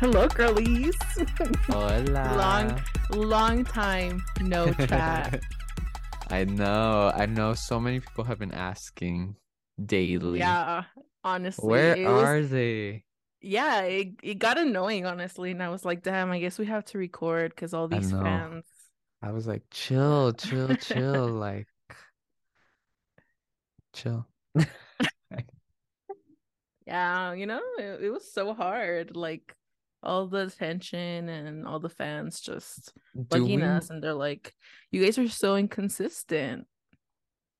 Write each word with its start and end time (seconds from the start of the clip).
Hello, 0.00 0.26
girlies. 0.26 0.96
Hola. 1.68 2.34
Long, 2.36 2.82
long 3.12 3.64
time 3.64 4.20
no 4.40 4.72
chat. 4.88 5.40
I 6.28 6.42
know. 6.42 7.12
I 7.14 7.26
know 7.26 7.54
so 7.54 7.78
many 7.78 8.00
people 8.00 8.24
have 8.24 8.40
been 8.40 8.50
asking 8.50 9.36
daily. 9.86 10.40
yeah, 10.40 10.86
honestly. 11.22 11.68
Where 11.68 11.96
was- 11.96 12.24
are 12.24 12.42
they? 12.42 13.04
yeah, 13.40 13.82
it, 13.82 14.14
it 14.24 14.40
got 14.40 14.58
annoying, 14.58 15.06
honestly. 15.06 15.52
And 15.52 15.62
I 15.62 15.68
was 15.68 15.84
like, 15.84 16.02
damn, 16.02 16.32
I 16.32 16.40
guess 16.40 16.58
we 16.58 16.66
have 16.66 16.84
to 16.86 16.98
record 16.98 17.54
because 17.54 17.74
all 17.74 17.86
these 17.86 18.10
know. 18.10 18.22
fans. 18.22 18.64
I 19.22 19.30
was 19.30 19.46
like, 19.46 19.62
chill, 19.70 20.32
chill, 20.32 20.74
chill. 20.74 21.28
like, 21.46 21.68
chill. 23.92 24.26
Yeah, 26.90 27.32
you 27.34 27.46
know, 27.46 27.62
it, 27.78 28.02
it 28.02 28.10
was 28.10 28.32
so 28.32 28.52
hard. 28.52 29.14
Like, 29.14 29.54
all 30.02 30.26
the 30.26 30.46
attention 30.46 31.28
and 31.28 31.66
all 31.68 31.78
the 31.78 31.88
fans 31.92 32.40
just 32.40 32.92
bugging 33.14 33.62
us. 33.62 33.90
And 33.90 34.02
they're 34.02 34.14
like, 34.14 34.52
you 34.90 35.04
guys 35.04 35.18
are 35.18 35.28
so 35.28 35.56
inconsistent. 35.56 36.66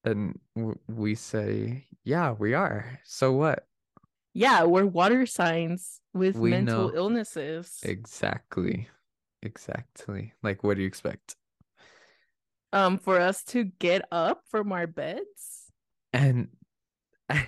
and 0.05 0.38
w- 0.56 0.78
we 0.88 1.14
say, 1.14 1.86
yeah, 2.02 2.32
we 2.32 2.55
are. 2.55 2.98
So 3.05 3.32
what? 3.32 3.66
Yeah, 4.32 4.64
we're 4.64 4.86
water 4.86 5.27
signs 5.27 6.00
with 6.14 6.34
We 6.36 6.50
mental 6.50 6.88
know. 6.88 6.94
illnesses. 6.97 7.78
Exactly. 7.84 8.88
Exactly. 9.42 10.33
Like, 10.42 10.64
what 10.64 10.77
do 10.77 10.83
you 10.83 10.88
expect? 10.88 11.36
um, 12.72 12.98
for 12.98 13.19
us 13.20 13.42
to 13.44 13.64
get 13.64 14.02
up 14.12 14.42
from 14.48 14.72
our 14.72 14.86
beds. 14.86 15.70
And 16.12 16.48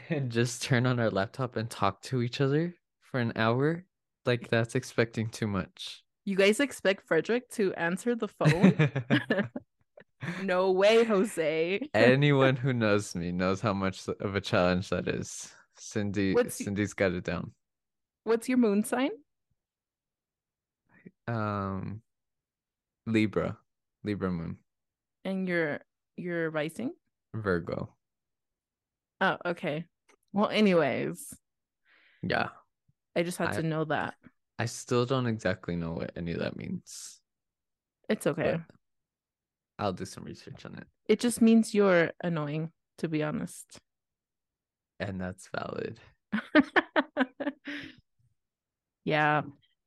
and 0.09 0.31
just 0.31 0.63
turn 0.63 0.87
on 0.87 0.99
our 0.99 1.11
laptop 1.11 1.57
and 1.57 1.69
talk 1.69 2.03
to 2.03 2.23
each 2.23 2.41
other 2.41 2.75
for 3.01 3.21
an 3.21 3.33
hour? 3.37 3.85
Like, 4.25 4.49
that's 4.49 4.74
expecting 4.74 5.29
too 5.29 5.47
much. 5.47 6.02
You 6.24 6.37
guys 6.37 6.61
expect 6.61 7.07
Frederick 7.07 7.49
to 7.51 7.74
answer 7.74 8.15
the 8.15 8.29
phone? 8.29 8.91
no 10.43 10.71
way, 10.71 11.05
Jose. 11.05 11.89
Anyone 11.95 12.57
who 12.57 12.73
knows 12.73 13.15
me 13.15 13.33
knows 13.33 13.61
how 13.61 13.73
much 13.73 14.07
of 14.09 14.35
a 14.35 14.41
challenge 14.41 14.91
that 14.91 15.09
is. 15.09 15.52
Cindy 15.77 16.35
What's 16.35 16.57
Cindy's 16.57 16.93
got 16.93 17.13
it 17.13 17.24
down. 17.24 17.52
What's 18.24 18.49
your 18.49 18.59
moon 18.59 18.85
sign? 18.85 19.11
Um 21.27 22.02
Libra. 23.07 23.59
Libra 24.05 24.30
moon. 24.30 24.59
And 25.24 25.49
your 25.49 25.80
your 26.17 26.51
rising? 26.51 26.93
Virgo. 27.35 27.95
Oh, 29.23 29.37
okay. 29.46 29.84
Well, 30.32 30.48
anyways, 30.48 31.32
Yeah. 32.23 32.48
I 33.15 33.23
just 33.23 33.38
had 33.38 33.51
I- 33.51 33.60
to 33.60 33.62
know 33.62 33.84
that. 33.84 34.15
I 34.59 34.66
still 34.66 35.06
don't 35.06 35.26
exactly 35.26 35.76
know 35.76 35.92
what 35.92 36.12
any 36.16 36.32
of 36.32 36.40
that 36.40 36.56
means. 36.56 37.20
It's 38.09 38.26
okay. 38.26 38.60
I'll 39.78 39.93
do 39.93 40.04
some 40.04 40.24
research 40.24 40.66
on 40.66 40.76
it. 40.76 40.87
It 41.09 41.20
just 41.20 41.40
means 41.40 41.73
you're 41.74 42.10
annoying, 42.23 42.70
to 42.98 43.09
be 43.09 43.23
honest. 43.23 43.78
And 45.00 45.20
that's 45.20 45.48
valid. 45.56 45.98
yeah. 49.04 49.43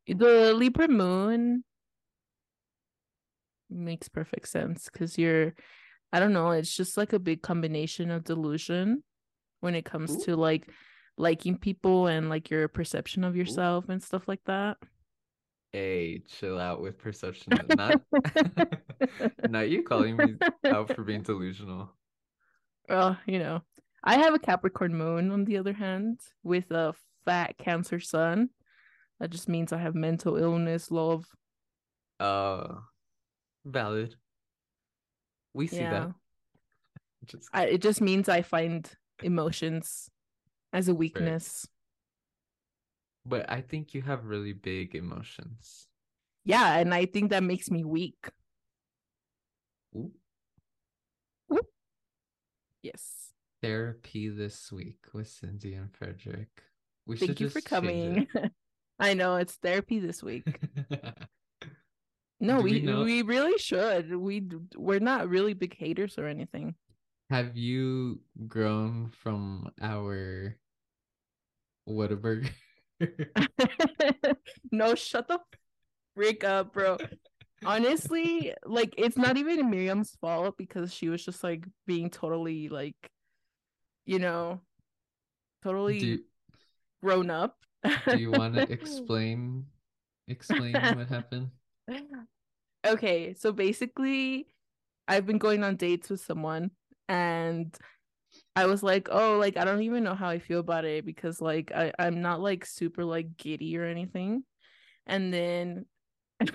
The 0.07 0.53
Libra 0.53 0.87
moon 0.87 1.63
makes 3.69 4.07
perfect 4.09 4.47
sense 4.47 4.89
because 4.91 5.17
you're, 5.17 5.53
I 6.11 6.19
don't 6.19 6.33
know, 6.33 6.51
it's 6.51 6.75
just 6.75 6.97
like 6.97 7.13
a 7.13 7.19
big 7.19 7.41
combination 7.41 8.11
of 8.11 8.23
delusion 8.23 9.03
when 9.59 9.75
it 9.75 9.85
comes 9.85 10.11
Ooh. 10.11 10.25
to 10.25 10.35
like 10.35 10.69
liking 11.17 11.57
people 11.57 12.07
and 12.07 12.29
like 12.29 12.49
your 12.49 12.67
perception 12.67 13.23
of 13.23 13.35
yourself 13.35 13.89
and 13.89 14.01
stuff 14.03 14.27
like 14.27 14.43
that. 14.45 14.77
Hey, 15.71 16.23
chill 16.27 16.59
out 16.59 16.81
with 16.81 16.97
perception. 16.97 17.53
Not 17.75 18.01
not 19.49 19.69
you 19.69 19.83
calling 19.83 20.15
me 20.15 20.35
out 20.65 20.93
for 20.95 21.03
being 21.03 21.21
delusional. 21.21 21.93
Well, 22.87 23.17
you 23.25 23.39
know, 23.39 23.61
I 24.03 24.17
have 24.17 24.33
a 24.33 24.39
Capricorn 24.39 24.95
moon 24.95 25.31
on 25.31 25.43
the 25.43 25.57
other 25.57 25.73
hand 25.73 26.19
with 26.43 26.71
a 26.71 26.93
fat 27.25 27.57
Cancer 27.57 27.99
sun. 27.99 28.49
That 29.19 29.31
just 29.31 29.49
means 29.49 29.73
I 29.73 29.77
have 29.79 29.95
mental 29.95 30.37
illness, 30.37 30.91
love. 30.91 31.25
Uh 32.19 32.75
valid. 33.65 34.15
We 35.53 35.67
see 35.67 35.77
Yeah. 35.77 35.89
that. 35.91 36.11
Just 37.25 37.49
I, 37.51 37.65
it 37.65 37.81
just 37.81 38.01
means 38.01 38.29
I 38.29 38.43
find 38.43 38.87
emotions 39.23 40.09
as 40.73 40.87
a 40.87 40.95
weakness. 40.95 41.67
but 43.25 43.49
I 43.49 43.61
think 43.61 43.93
you 43.93 44.01
have 44.03 44.25
really 44.25 44.53
big 44.53 44.93
emotions. 44.95 45.87
Yeah, 46.43 46.77
and 46.77 46.93
I 46.93 47.05
think 47.05 47.31
that 47.31 47.43
makes 47.43 47.71
me 47.71 47.83
weak. 47.83 48.29
Ooh. 49.95 50.11
Ooh. 51.51 51.61
Yes. 52.83 53.31
Therapy 53.63 54.29
this 54.29 54.71
week 54.71 54.99
with 55.13 55.27
Cindy 55.27 55.73
and 55.73 55.91
Frederick. 55.91 56.49
We 57.07 57.17
Thank 57.17 57.39
you 57.39 57.49
for 57.49 57.61
coming. 57.61 58.27
I 58.99 59.13
know 59.13 59.37
it's 59.37 59.55
therapy 59.55 59.99
this 59.99 60.21
week. 60.21 60.59
No, 62.41 62.57
Do 62.57 62.63
we 62.63 62.81
we 62.81 63.03
we 63.03 63.21
really 63.21 63.57
should. 63.57 64.13
We 64.13 64.43
we're 64.75 64.99
not 64.99 65.29
really 65.29 65.53
big 65.53 65.75
haters 65.77 66.19
or 66.19 66.27
anything. 66.27 66.75
Have 67.29 67.57
you 67.57 68.19
grown 68.47 69.09
from 69.09 69.71
our 69.81 70.57
Whataburger? 71.87 72.49
no, 74.71 74.95
shut 74.95 75.27
the 75.27 75.39
freak 76.15 76.43
up, 76.43 76.73
bro. 76.73 76.97
Honestly, 77.65 78.53
like 78.65 78.93
it's 78.97 79.17
not 79.17 79.37
even 79.37 79.69
Miriam's 79.69 80.15
fault 80.21 80.55
because 80.57 80.93
she 80.93 81.09
was 81.09 81.25
just 81.25 81.43
like 81.43 81.65
being 81.87 82.09
totally 82.09 82.69
like, 82.69 82.95
you 84.05 84.19
know, 84.19 84.61
totally 85.63 85.99
do, 85.99 86.19
grown 87.03 87.29
up. 87.29 87.57
do 88.07 88.17
you 88.17 88.31
want 88.31 88.55
to 88.55 88.61
explain 88.71 89.65
explain 90.27 90.73
what 90.73 91.09
happened? 91.09 91.49
okay, 92.85 93.33
so 93.33 93.51
basically, 93.51 94.47
I've 95.07 95.25
been 95.25 95.39
going 95.39 95.63
on 95.63 95.75
dates 95.75 96.09
with 96.09 96.21
someone, 96.21 96.71
and 97.07 97.75
I 98.55 98.65
was 98.67 98.83
like, 98.83 99.07
oh, 99.11 99.37
like 99.37 99.57
I 99.57 99.65
don't 99.65 99.83
even 99.83 100.03
know 100.03 100.15
how 100.15 100.29
I 100.29 100.39
feel 100.39 100.59
about 100.59 100.85
it 100.85 101.05
because 101.05 101.41
like 101.41 101.71
I 101.73 101.93
I'm 101.99 102.21
not 102.21 102.41
like 102.41 102.65
super 102.65 103.05
like 103.05 103.37
giddy 103.37 103.77
or 103.77 103.85
anything, 103.85 104.43
and 105.07 105.33
then 105.33 105.85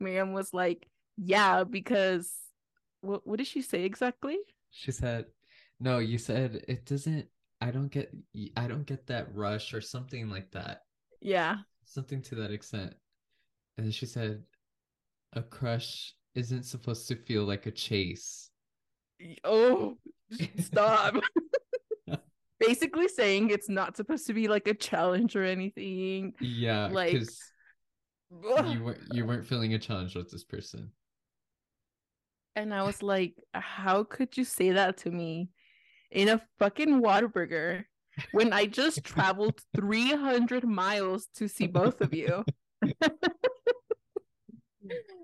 Miriam 0.00 0.32
was 0.32 0.52
like, 0.54 0.88
yeah, 1.16 1.64
because 1.64 2.32
what 3.00 3.26
what 3.26 3.38
did 3.38 3.46
she 3.46 3.62
say 3.62 3.84
exactly? 3.84 4.38
She 4.70 4.92
said, 4.92 5.26
"No, 5.80 5.98
you 5.98 6.18
said 6.18 6.64
it 6.68 6.84
doesn't. 6.86 7.28
I 7.60 7.70
don't 7.70 7.88
get. 7.88 8.12
I 8.56 8.66
don't 8.68 8.86
get 8.86 9.06
that 9.08 9.34
rush 9.34 9.74
or 9.74 9.80
something 9.80 10.28
like 10.30 10.50
that. 10.52 10.82
Yeah, 11.20 11.58
Something 11.84 12.22
to 12.22 12.34
that 12.36 12.50
extent." 12.50 12.94
And 13.76 13.86
then 13.86 13.92
she 13.92 14.06
said, 14.06 14.44
"A 15.34 15.42
crush 15.42 16.14
isn't 16.34 16.64
supposed 16.64 17.08
to 17.08 17.16
feel 17.16 17.44
like 17.44 17.66
a 17.66 17.72
chase." 17.72 18.51
Oh, 19.44 19.98
stop. 20.58 21.16
Basically 22.60 23.08
saying 23.08 23.50
it's 23.50 23.68
not 23.68 23.96
supposed 23.96 24.26
to 24.28 24.34
be 24.34 24.46
like 24.48 24.68
a 24.68 24.74
challenge 24.74 25.34
or 25.36 25.44
anything. 25.44 26.34
Yeah, 26.40 26.88
Like- 26.92 27.22
you 28.32 28.82
weren't 28.82 29.00
you 29.12 29.26
weren't 29.26 29.46
feeling 29.46 29.74
a 29.74 29.78
challenge 29.78 30.14
with 30.14 30.30
this 30.30 30.44
person. 30.44 30.90
And 32.56 32.72
I 32.72 32.82
was 32.82 33.02
like, 33.02 33.34
how 33.52 34.04
could 34.04 34.36
you 34.36 34.44
say 34.44 34.72
that 34.72 34.98
to 34.98 35.10
me 35.10 35.50
in 36.10 36.28
a 36.28 36.40
fucking 36.58 37.02
Whataburger 37.02 37.84
when 38.32 38.52
I 38.52 38.66
just 38.66 39.04
traveled 39.04 39.60
300 39.76 40.64
miles 40.64 41.28
to 41.36 41.48
see 41.48 41.66
both 41.66 42.00
of 42.00 42.14
you? 42.14 42.44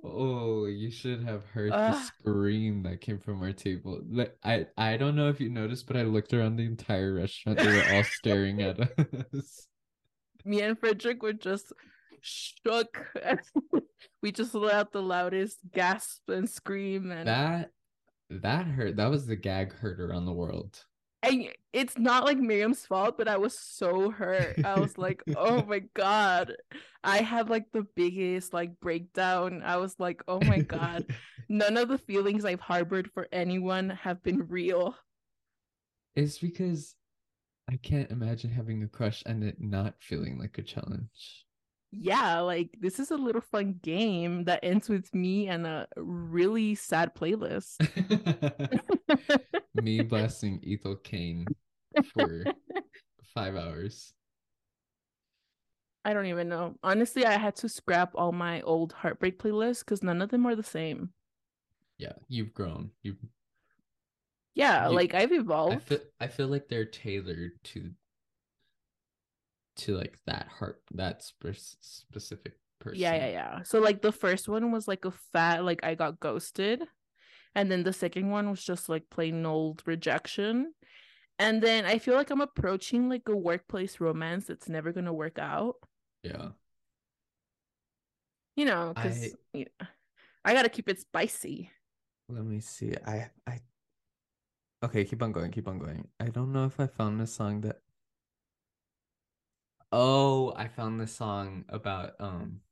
Oh, 0.04 0.66
you 0.66 0.90
should 0.90 1.22
have 1.24 1.44
heard 1.46 1.72
the 1.72 1.76
ah. 1.76 2.10
scream 2.18 2.82
that 2.84 3.00
came 3.00 3.18
from 3.18 3.42
our 3.42 3.52
table. 3.52 4.00
Like, 4.08 4.36
I 4.44 4.66
I 4.76 4.96
don't 4.96 5.16
know 5.16 5.28
if 5.28 5.40
you 5.40 5.48
noticed, 5.48 5.86
but 5.86 5.96
I 5.96 6.02
looked 6.02 6.32
around 6.32 6.56
the 6.56 6.64
entire 6.64 7.14
restaurant. 7.14 7.58
They 7.58 7.66
were 7.66 7.84
all 7.94 8.04
staring 8.04 8.62
at 8.62 8.80
us. 9.34 9.66
Me 10.44 10.62
and 10.62 10.78
Frederick 10.78 11.22
were 11.22 11.32
just 11.32 11.72
shook. 12.20 13.06
we 14.22 14.32
just 14.32 14.54
let 14.54 14.74
out 14.74 14.92
the 14.92 15.02
loudest 15.02 15.58
gasp 15.72 16.28
and 16.28 16.48
scream 16.48 17.10
and 17.10 17.26
That 17.26 17.70
that 18.30 18.66
hurt. 18.66 18.96
That 18.96 19.10
was 19.10 19.26
the 19.26 19.36
gag 19.36 19.72
hurt 19.72 20.00
around 20.00 20.26
the 20.26 20.32
world. 20.32 20.84
And 21.22 21.48
it's 21.72 21.98
not 21.98 22.24
like 22.24 22.38
Miriam's 22.38 22.86
fault, 22.86 23.18
but 23.18 23.28
I 23.28 23.36
was 23.38 23.58
so 23.58 24.10
hurt. 24.10 24.64
I 24.64 24.78
was 24.78 24.96
like, 24.96 25.22
oh 25.36 25.64
my 25.64 25.80
god. 25.94 26.54
I 27.02 27.18
had 27.18 27.50
like 27.50 27.66
the 27.72 27.86
biggest 27.96 28.52
like 28.52 28.78
breakdown. 28.80 29.62
I 29.64 29.78
was 29.78 29.94
like, 29.98 30.22
oh 30.28 30.40
my 30.40 30.60
god. 30.60 31.06
None 31.48 31.76
of 31.76 31.88
the 31.88 31.98
feelings 31.98 32.44
I've 32.44 32.60
harbored 32.60 33.10
for 33.12 33.26
anyone 33.32 33.90
have 33.90 34.22
been 34.22 34.46
real. 34.48 34.94
It's 36.14 36.38
because 36.38 36.94
I 37.70 37.76
can't 37.76 38.10
imagine 38.10 38.50
having 38.50 38.82
a 38.82 38.88
crush 38.88 39.22
and 39.26 39.42
it 39.42 39.56
not 39.60 39.94
feeling 40.00 40.38
like 40.38 40.58
a 40.58 40.62
challenge. 40.62 41.46
Yeah, 41.90 42.40
like 42.40 42.76
this 42.80 43.00
is 43.00 43.10
a 43.10 43.16
little 43.16 43.40
fun 43.40 43.78
game 43.82 44.44
that 44.44 44.60
ends 44.62 44.88
with 44.90 45.14
me 45.14 45.48
and 45.48 45.66
a 45.66 45.86
really 45.96 46.74
sad 46.74 47.14
playlist. 47.14 47.78
Me 49.74 50.02
blasting 50.02 50.62
Ethel 50.66 50.96
Cain 50.96 51.46
for 52.12 52.44
five 53.34 53.56
hours. 53.56 54.12
I 56.04 56.12
don't 56.12 56.26
even 56.26 56.48
know. 56.48 56.74
Honestly, 56.82 57.24
I 57.24 57.38
had 57.38 57.56
to 57.56 57.68
scrap 57.68 58.12
all 58.14 58.32
my 58.32 58.60
old 58.62 58.92
heartbreak 58.92 59.38
playlists 59.38 59.80
because 59.80 60.02
none 60.02 60.20
of 60.22 60.30
them 60.30 60.46
are 60.46 60.54
the 60.56 60.62
same. 60.62 61.10
Yeah, 61.98 62.12
you've 62.28 62.54
grown. 62.54 62.90
You've 63.02 63.16
Yeah, 64.54 64.88
You- 64.88 64.94
like 64.94 65.14
I've 65.14 65.32
I 65.32 65.36
evolved. 65.36 65.82
feel 65.84 66.00
I 66.20 66.26
feel 66.26 66.48
like 66.48 66.68
they're 66.68 66.84
tailored 66.84 67.52
to 67.64 67.90
to 69.78 69.96
like 69.96 70.18
that 70.26 70.48
heart 70.48 70.80
that 70.92 71.22
spe- 71.22 71.54
specific 71.80 72.54
person. 72.80 73.00
Yeah, 73.00 73.14
yeah, 73.14 73.28
yeah. 73.28 73.62
So 73.62 73.80
like 73.80 74.02
the 74.02 74.12
first 74.12 74.48
one 74.48 74.72
was 74.72 74.86
like 74.86 75.04
a 75.04 75.12
fat 75.32 75.64
like 75.64 75.84
I 75.84 75.94
got 75.94 76.20
ghosted. 76.20 76.82
And 77.54 77.70
then 77.70 77.82
the 77.82 77.92
second 77.92 78.30
one 78.30 78.50
was 78.50 78.62
just 78.62 78.88
like 78.88 79.10
plain 79.10 79.44
old 79.46 79.82
rejection. 79.86 80.74
And 81.38 81.62
then 81.62 81.86
I 81.86 81.98
feel 81.98 82.14
like 82.14 82.30
I'm 82.30 82.40
approaching 82.40 83.08
like 83.08 83.28
a 83.28 83.36
workplace 83.36 84.00
romance 84.00 84.46
that's 84.46 84.68
never 84.68 84.92
gonna 84.92 85.12
work 85.12 85.38
out. 85.38 85.76
Yeah. 86.22 86.50
You 88.56 88.64
know, 88.64 88.92
because 88.94 89.34
I- 89.54 89.66
I... 89.80 89.88
I 90.44 90.54
gotta 90.54 90.68
keep 90.68 90.88
it 90.88 91.00
spicy. 91.00 91.70
Let 92.28 92.44
me 92.44 92.60
see. 92.60 92.94
I 93.06 93.30
I 93.46 93.60
Okay, 94.82 95.04
keep 95.04 95.22
on 95.22 95.32
going, 95.32 95.50
keep 95.50 95.66
on 95.66 95.78
going. 95.78 96.06
I 96.20 96.28
don't 96.28 96.52
know 96.52 96.64
if 96.64 96.78
I 96.78 96.86
found 96.86 97.20
a 97.20 97.26
song 97.26 97.62
that 97.62 97.82
Oh, 99.92 100.52
I 100.56 100.68
found 100.68 100.98
this 101.00 101.14
song 101.14 101.64
about 101.68 102.14
um 102.20 102.62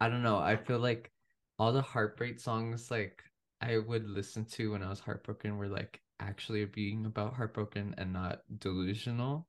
I 0.00 0.08
don't 0.08 0.22
know. 0.22 0.38
I 0.38 0.56
feel 0.56 0.78
like 0.78 1.12
all 1.58 1.72
the 1.72 1.82
heartbreak 1.82 2.40
songs 2.40 2.90
like 2.90 3.22
I 3.60 3.78
would 3.78 4.08
listen 4.08 4.44
to 4.46 4.72
when 4.72 4.82
I 4.82 4.88
was 4.90 5.00
heartbroken 5.00 5.58
were 5.58 5.68
like 5.68 6.00
actually 6.18 6.64
being 6.64 7.06
about 7.06 7.34
heartbroken 7.34 7.94
and 7.98 8.12
not 8.12 8.42
delusional. 8.58 9.46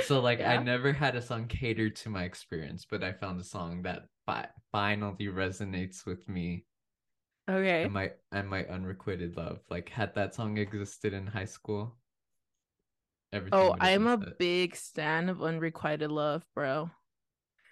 So 0.00 0.20
like 0.20 0.40
I 0.40 0.56
never 0.58 0.92
had 0.92 1.16
a 1.16 1.22
song 1.22 1.46
catered 1.48 1.96
to 1.96 2.10
my 2.10 2.24
experience, 2.24 2.86
but 2.88 3.02
I 3.02 3.12
found 3.12 3.40
a 3.40 3.44
song 3.44 3.82
that 3.82 4.08
fi- 4.26 4.48
finally 4.72 5.26
resonates 5.26 6.06
with 6.06 6.28
me 6.28 6.64
Okay. 7.48 7.82
and 7.84 7.92
my 7.92 8.12
and 8.32 8.48
my 8.48 8.64
unrequited 8.66 9.36
love. 9.36 9.60
Like 9.70 9.88
had 9.88 10.14
that 10.14 10.34
song 10.34 10.58
existed 10.58 11.12
in 11.12 11.26
high 11.26 11.44
school, 11.46 11.96
everything 13.32 13.58
Oh, 13.58 13.76
I'm 13.80 14.06
a 14.06 14.18
set. 14.18 14.38
big 14.38 14.76
stan 14.76 15.28
of 15.28 15.42
unrequited 15.42 16.10
love, 16.10 16.44
bro. 16.54 16.90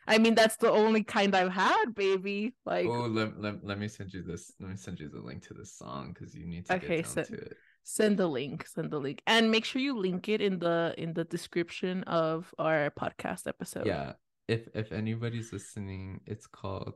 I 0.08 0.18
mean, 0.18 0.34
that's 0.36 0.56
the 0.56 0.70
only 0.70 1.02
kind 1.02 1.34
I've 1.34 1.50
had, 1.52 1.86
baby. 1.94 2.54
Like, 2.64 2.86
Oh, 2.86 3.06
let, 3.06 3.40
let, 3.40 3.64
let 3.64 3.78
me 3.78 3.88
send 3.88 4.12
you 4.12 4.22
this. 4.22 4.52
Let 4.60 4.70
me 4.70 4.76
send 4.76 5.00
you 5.00 5.08
the 5.08 5.20
link 5.20 5.42
to 5.48 5.54
this 5.54 5.72
song 5.76 6.14
because 6.14 6.32
you 6.34 6.46
need 6.46 6.66
to 6.66 6.74
Okay, 6.76 6.98
get 6.98 7.04
down 7.06 7.12
so- 7.14 7.22
to 7.24 7.34
it. 7.34 7.56
send 7.82 8.16
the 8.18 8.26
link, 8.28 8.66
send 8.66 8.90
the 8.92 9.00
link, 9.00 9.20
and 9.26 9.50
make 9.50 9.64
sure 9.64 9.82
you 9.82 9.98
link 9.98 10.28
it 10.28 10.40
in 10.40 10.58
the 10.60 10.94
in 10.96 11.12
the 11.12 11.24
description 11.24 12.04
of 12.04 12.54
our 12.58 12.90
podcast 12.90 13.46
episode. 13.48 13.86
Yeah. 13.86 14.12
If 14.46 14.68
if 14.74 14.92
anybody's 14.92 15.52
listening, 15.52 16.20
it's 16.24 16.46
called 16.46 16.94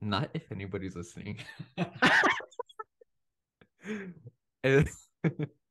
not 0.00 0.30
if 0.34 0.50
anybody's 0.50 0.96
listening. 0.96 1.38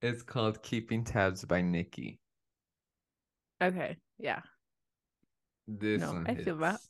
it's, 0.00 0.22
called 0.22 0.62
Keeping 0.62 1.04
Tabs 1.04 1.44
by 1.44 1.60
Nikki. 1.60 2.20
Okay. 3.62 3.96
Yeah. 4.18 4.40
This 5.66 6.00
No, 6.00 6.22
I 6.26 6.34
feel 6.34 6.56
that. 6.58 6.80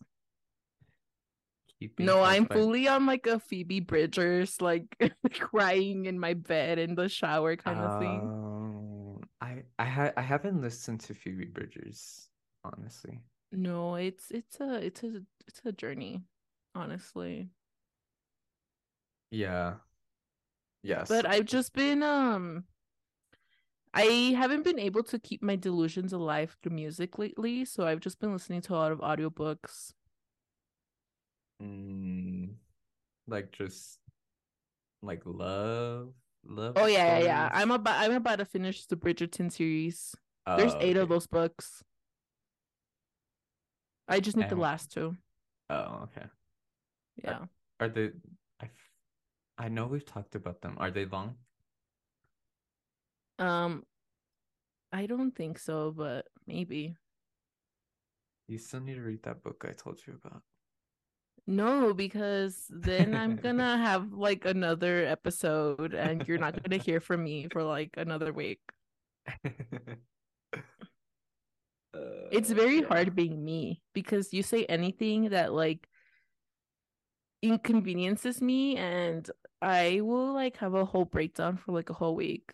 Keeping 1.81 2.07
No, 2.07 2.23
I'm 2.23 2.45
by- 2.45 2.55
fully 2.55 2.89
on 2.89 3.07
like 3.07 3.27
a 3.27 3.39
Phoebe 3.39 3.81
Bridgers, 3.81 4.61
like 4.61 4.85
crying 5.41 6.07
in 6.07 6.19
my 6.19 6.35
bed 6.35 6.79
in 6.79 6.95
the 6.95 7.09
shower 7.09 7.57
kind 7.57 7.79
of 7.79 8.01
thing. 8.01 8.21
Um, 8.21 9.21
I 9.41 9.63
I 9.79 9.85
ha- 9.85 10.13
I 10.17 10.23
haven't 10.23 10.61
listened 10.61 11.01
to 11.03 11.15
Phoebe 11.15 11.47
Bridgers, 11.47 12.29
honestly. 12.65 13.21
No, 13.53 13.95
it's 13.95 14.31
it's 14.31 14.61
a 14.61 14.75
it's 14.85 15.03
a 15.05 15.23
it's 15.47 15.61
a 15.65 15.73
journey, 15.73 16.25
honestly. 16.75 17.49
Yeah. 19.31 19.75
Yes. 20.83 21.09
But 21.09 21.27
I've 21.27 21.45
just 21.47 21.73
been 21.75 22.03
um 22.03 22.65
I 23.95 24.35
haven't 24.37 24.65
been 24.65 24.79
able 24.79 25.03
to 25.05 25.19
keep 25.19 25.43
my 25.43 25.57
delusions 25.57 26.13
alive 26.13 26.57
through 26.63 26.73
music 26.73 27.19
lately, 27.19 27.65
so 27.65 27.87
I've 27.87 28.01
just 28.01 28.21
been 28.21 28.33
listening 28.33 28.61
to 28.63 28.75
a 28.75 28.77
lot 28.77 28.93
of 28.93 29.01
audiobooks. 29.01 29.93
Mm, 31.63 32.55
like 33.27 33.51
just 33.53 33.99
like 35.03 35.23
love, 35.25 36.13
love. 36.47 36.75
Oh 36.77 36.87
yeah, 36.87 37.19
yeah, 37.19 37.25
yeah. 37.25 37.51
I'm 37.53 37.71
about 37.71 37.97
I'm 38.03 38.13
about 38.13 38.37
to 38.39 38.45
finish 38.45 38.87
the 38.87 38.97
Bridgerton 38.97 39.51
series. 39.51 40.15
There's 40.57 40.75
Oh, 40.75 40.79
eight 40.81 40.97
of 40.97 41.09
those 41.09 41.27
books. 41.27 41.83
I 44.09 44.21
just 44.21 44.37
need 44.37 44.49
the 44.49 44.57
last 44.57 44.93
two. 44.93 45.17
Oh, 45.69 46.09
okay. 46.09 46.27
Yeah. 47.23 47.47
Are 47.81 47.89
they? 47.89 48.11
I 48.61 48.71
I 49.59 49.69
know 49.69 49.87
we've 49.87 50.07
talked 50.07 50.35
about 50.35 50.63
them. 50.63 50.77
Are 50.79 50.91
they 50.91 51.05
long? 51.05 51.37
Um 53.39 53.85
I 54.93 55.07
don't 55.07 55.35
think 55.35 55.59
so, 55.59 55.93
but 55.93 56.27
maybe. 56.47 56.97
You 58.49 58.59
still 58.59 58.81
need 58.81 58.95
to 58.95 59.03
read 59.03 59.23
that 59.25 59.43
book 59.43 59.65
I 59.69 59.73
told 59.73 60.01
you 60.07 60.15
about. 60.15 60.43
No, 61.47 61.95
because 61.95 62.67
then 62.69 63.15
I'm 63.15 63.37
gonna 63.37 63.79
have 63.79 64.13
like 64.13 64.45
another 64.45 65.05
episode 65.07 65.95
and 65.95 66.27
you're 66.29 66.39
not 66.39 66.63
gonna 66.63 66.77
hear 66.77 67.01
from 67.01 67.25
me 67.25 67.49
for 67.49 67.63
like 67.63 67.95
another 67.97 68.33
week. 68.33 68.61
It's 72.31 72.51
Uh, 72.51 72.55
very 72.55 72.81
yeah. 72.81 72.87
hard 72.89 73.15
being 73.15 73.45
me 73.45 73.83
because 73.95 74.33
you 74.35 74.43
say 74.43 74.65
anything 74.67 75.31
that 75.31 75.53
like 75.53 75.89
inconveniences 77.43 78.41
me 78.43 78.77
and 78.77 79.31
I 79.63 80.01
will 80.03 80.35
like 80.35 80.57
have 80.59 80.75
a 80.75 80.85
whole 80.85 81.05
breakdown 81.05 81.57
for 81.57 81.73
like 81.73 81.91
a 81.91 81.95
whole 81.95 82.15
week. 82.15 82.53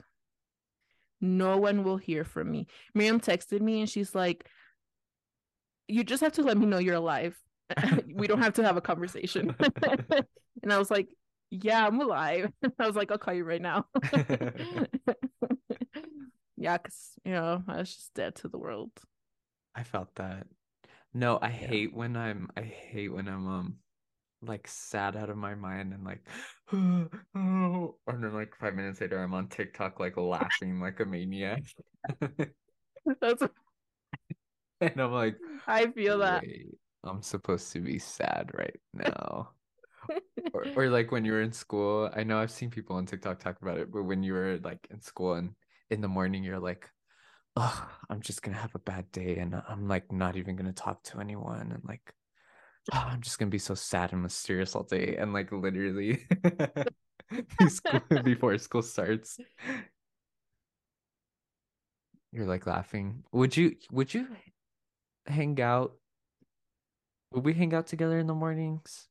No 1.25 1.57
one 1.57 1.85
will 1.85 1.97
hear 1.97 2.23
from 2.25 2.51
me. 2.51 2.67
Miriam 2.95 3.21
texted 3.21 3.61
me 3.61 3.81
and 3.81 3.89
she's 3.89 4.15
like, 4.15 4.47
You 5.89 6.05
just 6.05 6.23
have 6.23 6.35
to 6.35 6.43
let 6.43 6.57
me 6.59 6.67
know 6.67 6.79
you're 6.79 6.95
alive. 6.95 7.37
we 8.15 8.27
don't 8.27 8.43
have 8.43 8.55
to 8.55 8.63
have 8.63 8.77
a 8.77 8.83
conversation. 8.83 9.55
and 10.63 10.73
I 10.73 10.79
was 10.79 10.91
like, 10.91 11.09
Yeah, 11.51 11.87
I'm 11.87 12.01
alive. 12.01 12.53
I 12.79 12.87
was 12.87 12.95
like, 12.97 13.11
I'll 13.11 13.19
call 13.19 13.35
you 13.35 13.45
right 13.45 13.63
now. 13.63 13.87
yeah, 16.57 16.77
because 16.77 17.13
you 17.25 17.33
know, 17.33 17.63
I 17.67 17.79
was 17.79 17.95
just 17.95 18.15
dead 18.15 18.35
to 18.37 18.49
the 18.49 18.59
world. 18.59 18.91
I 19.75 19.83
felt 19.83 20.15
that. 20.17 20.47
No, 21.13 21.39
I 21.41 21.49
Yeah. 21.49 21.67
hate 21.69 21.95
when 21.95 22.17
I'm 22.17 22.49
I 22.57 22.63
hate 22.63 23.09
when 23.13 23.29
I'm 23.29 23.47
um 23.49 23.77
like 24.46 24.69
sad 24.69 25.17
out 25.17 25.31
of 25.31 25.36
my 25.36 25.55
mind 25.55 25.93
and 25.93 26.05
like 26.05 26.27
oh, 26.72 27.08
and 28.06 28.24
then 28.24 28.34
like 28.34 28.55
five 28.58 28.74
minutes 28.74 29.01
later 29.01 29.22
I'm 29.22 29.34
on 29.34 29.48
TikTok 29.48 30.01
like 30.01 30.17
laughing 30.17 30.81
like 30.81 31.01
a 31.01 31.05
maniac. 31.05 31.63
That's 33.20 33.43
and 34.81 35.01
I'm 35.01 35.13
like, 35.13 35.36
I 35.67 35.86
feel 35.89 36.19
that. 36.19 36.44
I'm 37.05 37.22
supposed 37.22 37.72
to 37.72 37.81
be 37.81 37.98
sad 37.98 38.51
right 38.55 38.81
now. 38.93 39.51
Or, 40.53 40.67
or 40.77 40.89
like 40.91 41.10
when 41.10 41.24
you 41.24 41.32
were 41.32 41.41
in 41.41 41.53
school, 41.53 42.10
I 42.15 42.22
know 42.22 42.39
I've 42.39 42.51
seen 42.51 42.69
people 42.69 42.96
on 42.96 43.06
TikTok 43.06 43.41
talk 43.41 43.56
about 43.63 43.79
it, 43.79 43.91
but 43.91 44.03
when 44.03 44.22
you 44.22 44.34
were 44.34 44.60
like 44.63 44.86
in 44.91 45.01
school 45.01 45.34
and 45.34 45.55
in 45.91 46.03
the 46.03 46.08
morning, 46.08 46.44
you're 46.44 46.60
like, 46.60 46.91
oh, 47.56 47.89
I'm 48.10 48.20
just 48.20 48.43
gonna 48.43 48.58
have 48.58 48.74
a 48.74 48.81
bad 48.81 49.10
day 49.10 49.36
and 49.39 49.60
I'm 49.69 49.89
like 49.89 50.13
not 50.13 50.36
even 50.36 50.55
gonna 50.55 50.72
talk 50.72 51.03
to 51.05 51.20
anyone 51.20 51.72
and 51.72 51.82
like 51.89 52.13
oh, 52.93 53.05
I'm 53.10 53.20
just 53.20 53.38
gonna 53.38 53.50
be 53.50 53.58
so 53.58 53.74
sad 53.74 54.12
and 54.12 54.22
mysterious 54.22 54.74
all 54.74 54.82
day 54.82 55.17
and 55.19 55.32
like 55.32 55.53
literally 55.53 56.26
before 58.24 58.58
school 58.58 58.82
starts. 58.82 59.38
You're 62.32 62.46
like 62.46 62.67
laughing. 62.67 63.22
Would 63.32 63.56
you 63.56 63.76
would 63.91 64.12
you 64.12 64.26
hang 65.26 65.60
out? 65.60 65.93
Would 67.32 67.44
we 67.44 67.55
hang 67.55 67.74
out 67.74 67.86
together 67.86 68.19
in 68.19 68.26
the 68.26 68.34
mornings? 68.34 69.08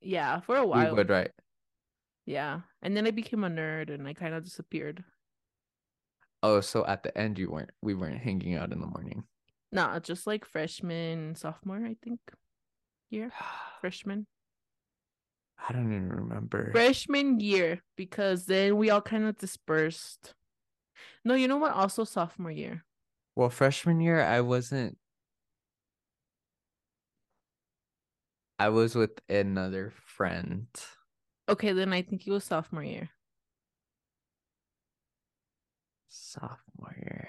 Yeah, 0.00 0.40
for 0.40 0.56
a 0.56 0.66
while. 0.66 0.90
We 0.90 0.96
would, 0.96 1.10
right? 1.10 1.30
Yeah. 2.26 2.60
And 2.82 2.96
then 2.96 3.06
I 3.06 3.10
became 3.10 3.44
a 3.44 3.50
nerd 3.50 3.90
and 3.90 4.06
I 4.06 4.14
kind 4.14 4.34
of 4.34 4.44
disappeared. 4.44 5.04
Oh, 6.42 6.60
so 6.60 6.86
at 6.86 7.02
the 7.02 7.16
end 7.16 7.38
you 7.38 7.50
weren't 7.50 7.70
we 7.82 7.94
weren't 7.94 8.20
hanging 8.20 8.54
out 8.54 8.72
in 8.72 8.80
the 8.80 8.86
morning. 8.86 9.24
Nah, 9.72 9.98
just 9.98 10.26
like 10.26 10.44
freshman, 10.44 11.34
sophomore, 11.34 11.84
I 11.84 11.96
think. 12.02 12.20
Year. 13.10 13.30
Freshman. 13.80 14.26
I 15.68 15.72
don't 15.72 15.92
even 15.92 16.08
remember. 16.08 16.70
Freshman 16.72 17.38
year, 17.38 17.82
because 17.96 18.46
then 18.46 18.76
we 18.76 18.90
all 18.90 19.02
kind 19.02 19.24
of 19.24 19.36
dispersed. 19.36 20.34
No, 21.24 21.34
you 21.34 21.48
know 21.48 21.58
what? 21.58 21.74
Also 21.74 22.04
sophomore 22.04 22.50
year. 22.50 22.84
Well, 23.36 23.50
freshman 23.50 24.00
year, 24.00 24.22
I 24.22 24.40
wasn't. 24.40 24.96
I 28.58 28.68
was 28.70 28.94
with 28.94 29.20
another 29.28 29.92
friend. 30.04 30.66
Okay, 31.48 31.72
then 31.72 31.92
I 31.92 32.02
think 32.02 32.26
it 32.26 32.30
was 32.30 32.44
sophomore 32.44 32.84
year. 32.84 33.10
Sophomore 36.08 36.96
year. 36.96 37.28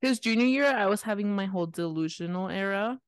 Because 0.00 0.18
junior 0.18 0.46
year, 0.46 0.66
I 0.66 0.86
was 0.86 1.02
having 1.02 1.34
my 1.34 1.46
whole 1.46 1.66
delusional 1.66 2.48
era. 2.48 2.98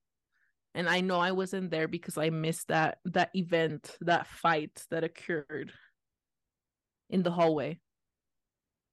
And 0.74 0.88
I 0.88 1.00
know 1.00 1.20
I 1.20 1.32
wasn't 1.32 1.70
there 1.70 1.86
because 1.86 2.18
I 2.18 2.30
missed 2.30 2.68
that 2.68 2.98
that 3.04 3.30
event, 3.34 3.96
that 4.00 4.26
fight 4.26 4.84
that 4.90 5.04
occurred 5.04 5.72
in 7.08 7.22
the 7.22 7.30
hallway. 7.30 7.78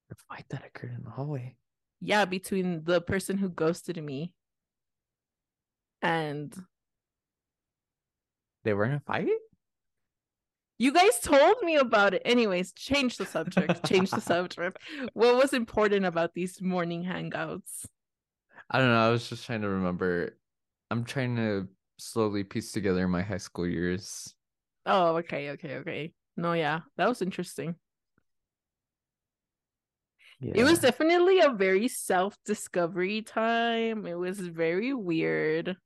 The 0.09 0.15
fight 0.29 0.45
that 0.49 0.63
occurred 0.65 0.93
in 0.95 1.03
the 1.03 1.09
hallway. 1.09 1.55
Yeah, 1.99 2.25
between 2.25 2.83
the 2.83 3.01
person 3.01 3.37
who 3.37 3.49
ghosted 3.49 4.03
me 4.03 4.33
and 6.01 6.53
They 8.63 8.73
were 8.73 8.85
in 8.85 8.93
a 8.93 8.99
fight? 8.99 9.27
you 10.77 10.91
guys 10.91 11.19
told 11.19 11.61
me 11.61 11.75
about 11.75 12.15
it. 12.15 12.23
Anyways, 12.25 12.73
change 12.73 13.17
the 13.17 13.25
subject. 13.25 13.85
change 13.85 14.09
the 14.09 14.21
subject. 14.21 14.77
What 15.13 15.35
was 15.35 15.53
important 15.53 16.05
about 16.05 16.33
these 16.33 16.59
morning 16.59 17.03
hangouts? 17.03 17.85
I 18.69 18.79
don't 18.79 18.87
know. 18.87 19.07
I 19.07 19.09
was 19.09 19.29
just 19.29 19.45
trying 19.45 19.61
to 19.61 19.69
remember. 19.69 20.37
I'm 20.91 21.05
trying 21.05 21.37
to 21.37 21.69
slowly 21.97 22.43
piece 22.43 22.73
together 22.73 23.07
my 23.07 23.21
high 23.21 23.37
school 23.37 23.65
years. 23.65 24.35
Oh, 24.85 25.15
okay, 25.17 25.51
okay, 25.51 25.77
okay. 25.77 26.13
No, 26.35 26.51
yeah, 26.51 26.81
that 26.97 27.07
was 27.07 27.21
interesting. 27.21 27.75
Yeah. 30.41 30.53
It 30.55 30.63
was 30.63 30.79
definitely 30.79 31.39
a 31.39 31.51
very 31.51 31.87
self 31.87 32.35
discovery 32.45 33.21
time. 33.21 34.05
It 34.05 34.15
was 34.15 34.39
very 34.39 34.93
weird. 34.93 35.77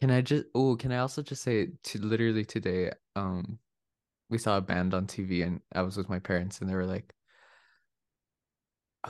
Can 0.00 0.10
I 0.10 0.22
just 0.22 0.46
oh, 0.56 0.74
can 0.74 0.90
I 0.90 0.98
also 0.98 1.22
just 1.22 1.42
say 1.42 1.68
to 1.84 1.98
literally 2.00 2.44
today, 2.44 2.90
um, 3.14 3.58
we 4.28 4.38
saw 4.38 4.56
a 4.56 4.60
band 4.60 4.92
on 4.94 5.06
TV 5.06 5.46
and 5.46 5.60
I 5.72 5.82
was 5.82 5.96
with 5.96 6.08
my 6.08 6.18
parents 6.18 6.60
and 6.60 6.68
they 6.68 6.74
were 6.74 6.86
like, 6.86 7.14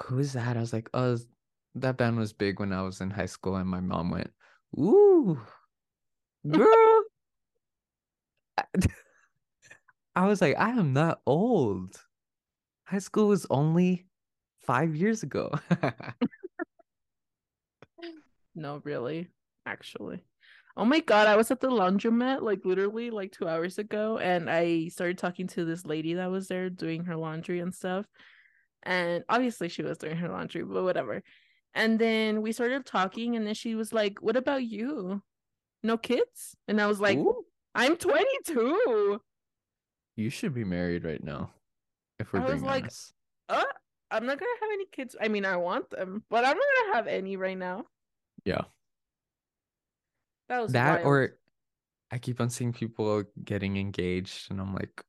Who 0.04 0.18
is 0.18 0.34
that? 0.34 0.58
I 0.58 0.60
was 0.60 0.72
like, 0.74 0.90
Oh, 0.92 1.16
that 1.76 1.96
band 1.96 2.18
was 2.18 2.32
big 2.32 2.60
when 2.60 2.72
I 2.72 2.82
was 2.82 3.00
in 3.00 3.10
high 3.10 3.26
school, 3.26 3.56
and 3.56 3.68
my 3.68 3.80
mom 3.80 4.10
went, 4.10 4.30
Ooh, 4.78 5.40
girl. 6.48 7.02
I 10.14 10.26
was 10.26 10.40
like, 10.40 10.56
I 10.58 10.70
am 10.70 10.92
not 10.92 11.20
old. 11.26 12.00
High 12.84 12.98
school 12.98 13.28
was 13.28 13.46
only 13.48 14.06
five 14.60 14.94
years 14.94 15.22
ago. 15.22 15.52
No, 18.54 18.80
really, 18.84 19.28
actually. 19.66 20.22
Oh 20.76 20.84
my 20.84 21.00
god, 21.00 21.26
I 21.26 21.36
was 21.36 21.50
at 21.50 21.60
the 21.60 21.68
laundromat 21.68 22.42
like 22.42 22.64
literally 22.64 23.10
like 23.10 23.32
two 23.32 23.48
hours 23.48 23.78
ago, 23.78 24.18
and 24.18 24.48
I 24.50 24.88
started 24.88 25.18
talking 25.18 25.46
to 25.48 25.64
this 25.64 25.84
lady 25.86 26.14
that 26.14 26.30
was 26.30 26.48
there 26.48 26.70
doing 26.70 27.04
her 27.04 27.16
laundry 27.16 27.60
and 27.60 27.74
stuff. 27.74 28.06
And 28.82 29.24
obviously, 29.28 29.68
she 29.68 29.82
was 29.82 29.98
doing 29.98 30.16
her 30.16 30.28
laundry, 30.28 30.64
but 30.64 30.82
whatever. 30.84 31.22
And 31.74 31.98
then 31.98 32.42
we 32.42 32.52
started 32.52 32.84
talking, 32.84 33.36
and 33.36 33.46
then 33.46 33.54
she 33.54 33.74
was 33.74 33.92
like, 33.92 34.20
What 34.20 34.36
about 34.36 34.64
you? 34.64 35.22
No 35.82 35.96
kids? 35.96 36.54
And 36.68 36.80
I 36.80 36.86
was 36.86 37.00
like, 37.00 37.18
Ooh, 37.18 37.44
I'm 37.74 37.96
22. 37.96 39.20
you 40.16 40.30
should 40.30 40.54
be 40.54 40.64
married 40.64 41.04
right 41.04 41.22
now. 41.22 41.50
If 42.18 42.32
we're 42.32 42.40
I 42.40 42.44
was 42.44 42.54
being 42.54 42.64
like, 42.64 42.82
honest. 42.84 43.12
Uh, 43.48 43.64
I'm 44.10 44.26
not 44.26 44.38
gonna 44.38 44.50
have 44.60 44.70
any 44.72 44.84
kids. 44.92 45.16
I 45.20 45.28
mean, 45.28 45.44
I 45.46 45.56
want 45.56 45.88
them, 45.90 46.22
but 46.28 46.44
I'm 46.44 46.56
not 46.56 46.66
gonna 46.84 46.94
have 46.96 47.06
any 47.06 47.36
right 47.36 47.56
now. 47.56 47.84
Yeah. 48.44 48.62
That 50.48 50.60
was 50.60 50.72
That 50.72 50.96
wild. 50.96 51.06
or 51.06 51.38
I 52.10 52.18
keep 52.18 52.40
on 52.40 52.50
seeing 52.50 52.74
people 52.74 53.24
getting 53.42 53.78
engaged 53.78 54.50
and 54.50 54.60
I'm 54.60 54.74
like, 54.74 55.02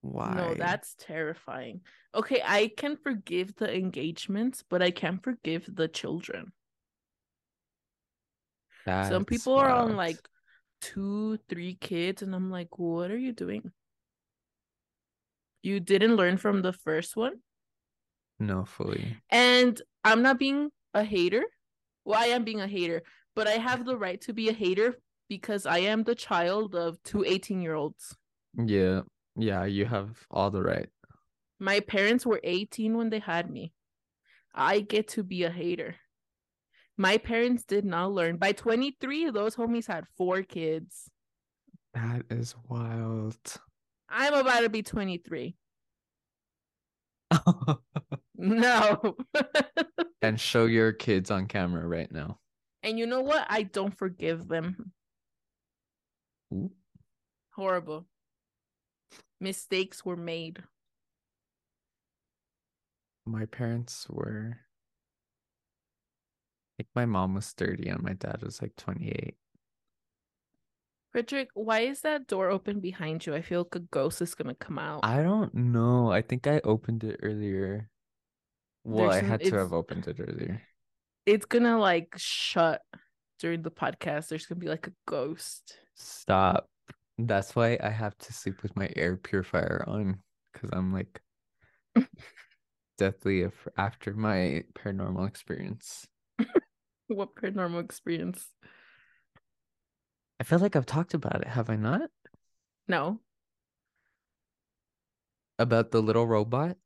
why? 0.00 0.34
No, 0.34 0.54
that's 0.54 0.94
terrifying. 0.98 1.80
Okay, 2.14 2.42
I 2.44 2.70
can 2.76 2.96
forgive 2.96 3.56
the 3.56 3.74
engagements, 3.74 4.64
but 4.68 4.82
I 4.82 4.90
can't 4.90 5.22
forgive 5.22 5.68
the 5.72 5.88
children. 5.88 6.52
Some 8.86 9.10
That's 9.10 9.24
people 9.24 9.54
are 9.54 9.70
on 9.70 9.96
like 9.96 10.18
two, 10.80 11.38
three 11.48 11.74
kids, 11.74 12.22
and 12.22 12.34
I'm 12.34 12.50
like, 12.50 12.78
what 12.78 13.10
are 13.10 13.18
you 13.18 13.32
doing? 13.32 13.72
You 15.62 15.80
didn't 15.80 16.16
learn 16.16 16.38
from 16.38 16.62
the 16.62 16.72
first 16.72 17.16
one? 17.16 17.34
no 18.38 18.64
fully. 18.64 19.16
And 19.30 19.80
I'm 20.04 20.22
not 20.22 20.38
being 20.38 20.70
a 20.94 21.02
hater. 21.02 21.44
Well, 22.04 22.18
I 22.18 22.26
am 22.26 22.44
being 22.44 22.60
a 22.60 22.68
hater, 22.68 23.02
but 23.34 23.48
I 23.48 23.52
have 23.52 23.84
the 23.84 23.96
right 23.96 24.20
to 24.22 24.32
be 24.32 24.48
a 24.48 24.52
hater 24.52 24.96
because 25.28 25.66
I 25.66 25.78
am 25.78 26.04
the 26.04 26.14
child 26.14 26.74
of 26.74 27.02
two 27.02 27.24
18 27.24 27.60
year 27.60 27.74
olds. 27.74 28.16
Yeah. 28.56 29.02
Yeah, 29.38 29.64
you 29.64 29.84
have 29.86 30.26
all 30.30 30.50
the 30.50 30.62
right. 30.62 30.88
My 31.60 31.80
parents 31.80 32.26
were 32.26 32.40
18 32.42 32.96
when 32.96 33.10
they 33.10 33.20
had 33.20 33.50
me. 33.50 33.72
I 34.54 34.80
get 34.80 35.08
to 35.08 35.22
be 35.22 35.44
a 35.44 35.50
hater. 35.50 35.94
My 36.96 37.18
parents 37.18 37.64
did 37.64 37.84
not 37.84 38.12
learn. 38.12 38.36
By 38.38 38.52
23, 38.52 39.30
those 39.30 39.54
homies 39.54 39.86
had 39.86 40.04
four 40.16 40.42
kids. 40.42 41.08
That 41.94 42.22
is 42.30 42.54
wild. 42.68 43.36
I'm 44.08 44.34
about 44.34 44.60
to 44.60 44.68
be 44.68 44.82
23. 44.82 45.56
No. 48.40 49.16
and 50.22 50.38
show 50.38 50.66
your 50.66 50.92
kids 50.92 51.28
on 51.32 51.46
camera 51.46 51.84
right 51.88 52.10
now. 52.12 52.38
and 52.84 52.96
you 52.96 53.04
know 53.04 53.20
what? 53.20 53.44
I 53.48 53.64
don't 53.64 53.96
forgive 53.98 54.46
them. 54.46 54.92
Ooh. 56.54 56.70
Horrible. 57.50 58.06
Mistakes 59.40 60.04
were 60.04 60.16
made. 60.16 60.62
My 63.26 63.44
parents 63.46 64.06
were 64.08 64.58
like 66.78 66.88
my 66.94 67.06
mom 67.06 67.34
was 67.34 67.50
30 67.50 67.88
and 67.88 68.02
my 68.02 68.14
dad 68.14 68.42
was 68.42 68.62
like 68.62 68.74
28. 68.76 69.34
Frederick, 71.12 71.48
why 71.54 71.80
is 71.80 72.02
that 72.02 72.26
door 72.26 72.50
open 72.50 72.80
behind 72.80 73.26
you? 73.26 73.34
I 73.34 73.42
feel 73.42 73.60
like 73.60 73.74
a 73.74 73.80
ghost 73.80 74.22
is 74.22 74.34
gonna 74.34 74.54
come 74.54 74.78
out. 74.78 75.00
I 75.02 75.22
don't 75.22 75.54
know. 75.54 76.12
I 76.12 76.22
think 76.22 76.46
I 76.46 76.60
opened 76.64 77.04
it 77.04 77.20
earlier. 77.22 77.88
Well, 78.84 79.10
There's 79.10 79.22
I 79.22 79.26
had 79.26 79.44
to 79.44 79.56
have 79.56 79.72
opened 79.72 80.06
it 80.06 80.20
earlier. 80.20 80.62
It's 81.26 81.46
gonna 81.46 81.78
like 81.78 82.14
shut 82.16 82.82
during 83.38 83.62
the 83.62 83.70
podcast. 83.70 84.28
There's 84.28 84.46
gonna 84.46 84.60
be 84.60 84.68
like 84.68 84.86
a 84.86 84.92
ghost. 85.06 85.78
Stop. 85.96 86.68
That's 87.18 87.56
why 87.56 87.78
I 87.82 87.90
have 87.90 88.16
to 88.18 88.32
sleep 88.32 88.62
with 88.62 88.76
my 88.76 88.90
air 88.94 89.16
purifier 89.16 89.84
on 89.86 90.20
because 90.52 90.70
I'm 90.72 90.92
like 90.92 91.20
deathly 92.96 93.42
af- 93.42 93.68
after 93.76 94.14
my 94.14 94.64
paranormal 94.74 95.26
experience. 95.26 96.06
What 97.08 97.34
paranormal 97.34 97.82
experience? 97.82 98.46
I 100.38 100.44
feel 100.44 100.58
like 100.58 100.76
I've 100.76 100.86
talked 100.86 101.14
about 101.14 101.40
it, 101.40 101.48
have 101.48 101.70
I 101.70 101.76
not? 101.76 102.10
No. 102.86 103.20
About 105.58 105.90
the 105.90 106.02
little 106.02 106.26
robot? 106.26 106.76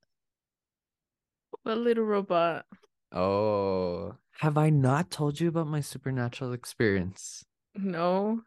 What 1.65 1.79
little 1.79 2.05
robot? 2.05 2.67
Oh, 3.11 4.17
have 4.41 4.57
I 4.57 4.71
not 4.71 5.11
told 5.11 5.41
you 5.41 5.49
about 5.49 5.67
my 5.67 5.81
supernatural 5.81 6.53
experience? 6.53 7.45
No. 7.75 8.43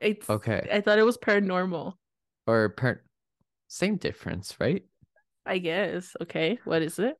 It's 0.00 0.28
Okay. 0.28 0.68
I 0.72 0.80
thought 0.80 0.98
it 0.98 1.04
was 1.06 1.18
paranormal. 1.18 1.94
Or 2.46 2.68
par- 2.70 3.02
same 3.68 3.96
difference, 3.96 4.56
right? 4.60 4.84
I 5.44 5.58
guess. 5.58 6.14
Okay. 6.20 6.58
What 6.64 6.82
is 6.82 6.98
it? 6.98 7.16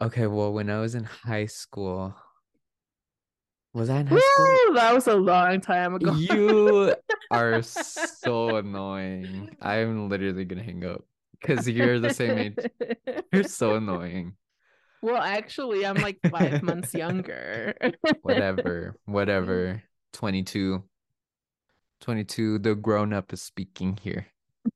Okay, 0.00 0.26
well, 0.26 0.52
when 0.52 0.68
I 0.68 0.80
was 0.80 0.94
in 0.94 1.04
high 1.04 1.46
school, 1.46 2.14
was 3.72 3.88
I 3.88 4.00
in 4.00 4.06
high 4.06 4.18
school? 4.18 4.74
That 4.74 4.94
was 4.94 5.06
a 5.06 5.14
long 5.16 5.60
time 5.60 5.94
ago. 5.94 6.12
You 6.14 6.94
are 7.30 7.62
so 7.62 8.56
annoying. 8.56 9.56
I'm 9.60 10.08
literally 10.08 10.44
gonna 10.44 10.62
hang 10.62 10.84
up 10.84 11.04
because 11.40 11.68
you're 11.68 11.98
the 11.98 12.12
same 12.12 12.38
age. 12.38 12.56
You're 13.32 13.44
so 13.44 13.74
annoying. 13.74 14.34
Well, 15.02 15.20
actually, 15.20 15.84
I'm 15.84 15.96
like 15.96 16.18
five 16.30 16.62
months 16.62 16.94
younger. 16.94 17.74
Whatever, 18.22 18.96
whatever. 19.04 19.82
22. 20.14 20.82
22. 22.00 22.58
The 22.58 22.74
grown 22.74 23.12
up 23.12 23.32
is 23.32 23.42
speaking 23.42 23.98
here. 24.02 24.26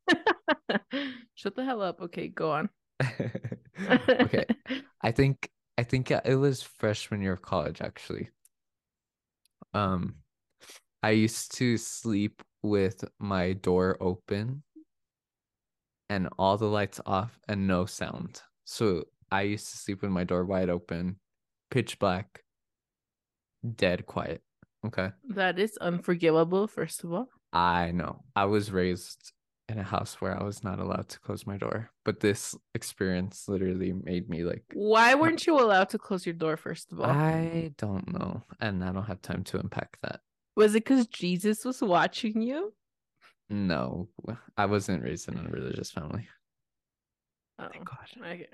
Shut 1.35 1.57
the 1.57 1.65
hell 1.65 1.83
up. 1.83 2.01
Okay, 2.01 2.29
go 2.29 2.51
on. 2.51 2.69
okay. 4.09 4.45
I 5.03 5.11
think 5.13 5.49
I 5.79 5.83
think 5.83 6.11
it 6.11 6.39
was 6.39 6.63
freshman 6.63 7.23
year 7.23 7.35
of 7.35 7.43
college 7.43 7.81
actually. 7.81 8.29
Um 9.73 10.17
I 11.03 11.11
used 11.11 11.57
to 11.57 11.79
sleep 11.79 12.43
with 12.63 13.05
my 13.19 13.55
door 13.55 13.97
open 14.01 14.63
and 16.11 16.29
all 16.39 16.59
the 16.59 16.67
lights 16.67 17.01
off 17.07 17.39
and 17.49 17.67
no 17.67 17.87
sound. 17.87 18.43
So 18.65 19.05
I 19.31 19.43
used 19.43 19.71
to 19.71 19.79
sleep 19.79 20.03
with 20.03 20.11
my 20.11 20.25
door 20.25 20.45
wide 20.45 20.69
open, 20.69 21.19
pitch 21.71 21.99
black, 21.99 22.43
dead 23.77 24.05
quiet. 24.05 24.43
Okay. 24.87 25.11
That 25.29 25.59
is 25.59 25.77
unforgivable, 25.79 26.67
first 26.67 27.05
of 27.05 27.13
all. 27.13 27.29
I 27.53 27.91
know. 27.91 28.23
I 28.35 28.47
was 28.47 28.71
raised 28.71 29.33
in 29.69 29.79
a 29.79 29.83
house 29.85 30.21
where 30.21 30.39
I 30.39 30.43
was 30.43 30.65
not 30.65 30.79
allowed 30.81 31.09
to 31.11 31.21
close 31.21 31.47
my 31.47 31.57
door, 31.57 31.91
but 32.05 32.21
this 32.21 32.57
experience 32.75 33.49
literally 33.49 33.93
made 33.93 34.29
me 34.29 34.45
like. 34.45 34.65
Why 34.73 35.15
weren't 35.15 35.47
you 35.47 35.59
allowed 35.61 35.91
to 35.91 35.99
close 35.99 36.27
your 36.27 36.35
door, 36.35 36.57
first 36.57 36.91
of 36.93 37.01
all? 37.01 37.11
I 37.11 37.73
don't 37.79 38.13
know. 38.13 38.43
And 38.61 38.83
I 38.83 38.93
don't 38.93 39.05
have 39.05 39.23
time 39.23 39.45
to 39.45 39.61
unpack 39.61 39.99
that. 40.03 40.21
Was 40.57 40.75
it 40.75 40.85
because 40.85 41.07
Jesus 41.07 41.65
was 41.65 41.81
watching 41.83 42.43
you? 42.43 42.73
No, 43.49 44.09
I 44.57 44.67
wasn't 44.67 45.03
raised 45.03 45.29
in 45.29 45.39
a 45.39 45.49
religious 45.51 45.91
family. 45.91 46.29
Oh, 47.59 47.69
Thank 47.73 47.85
God. 47.85 48.09
okay. 48.27 48.47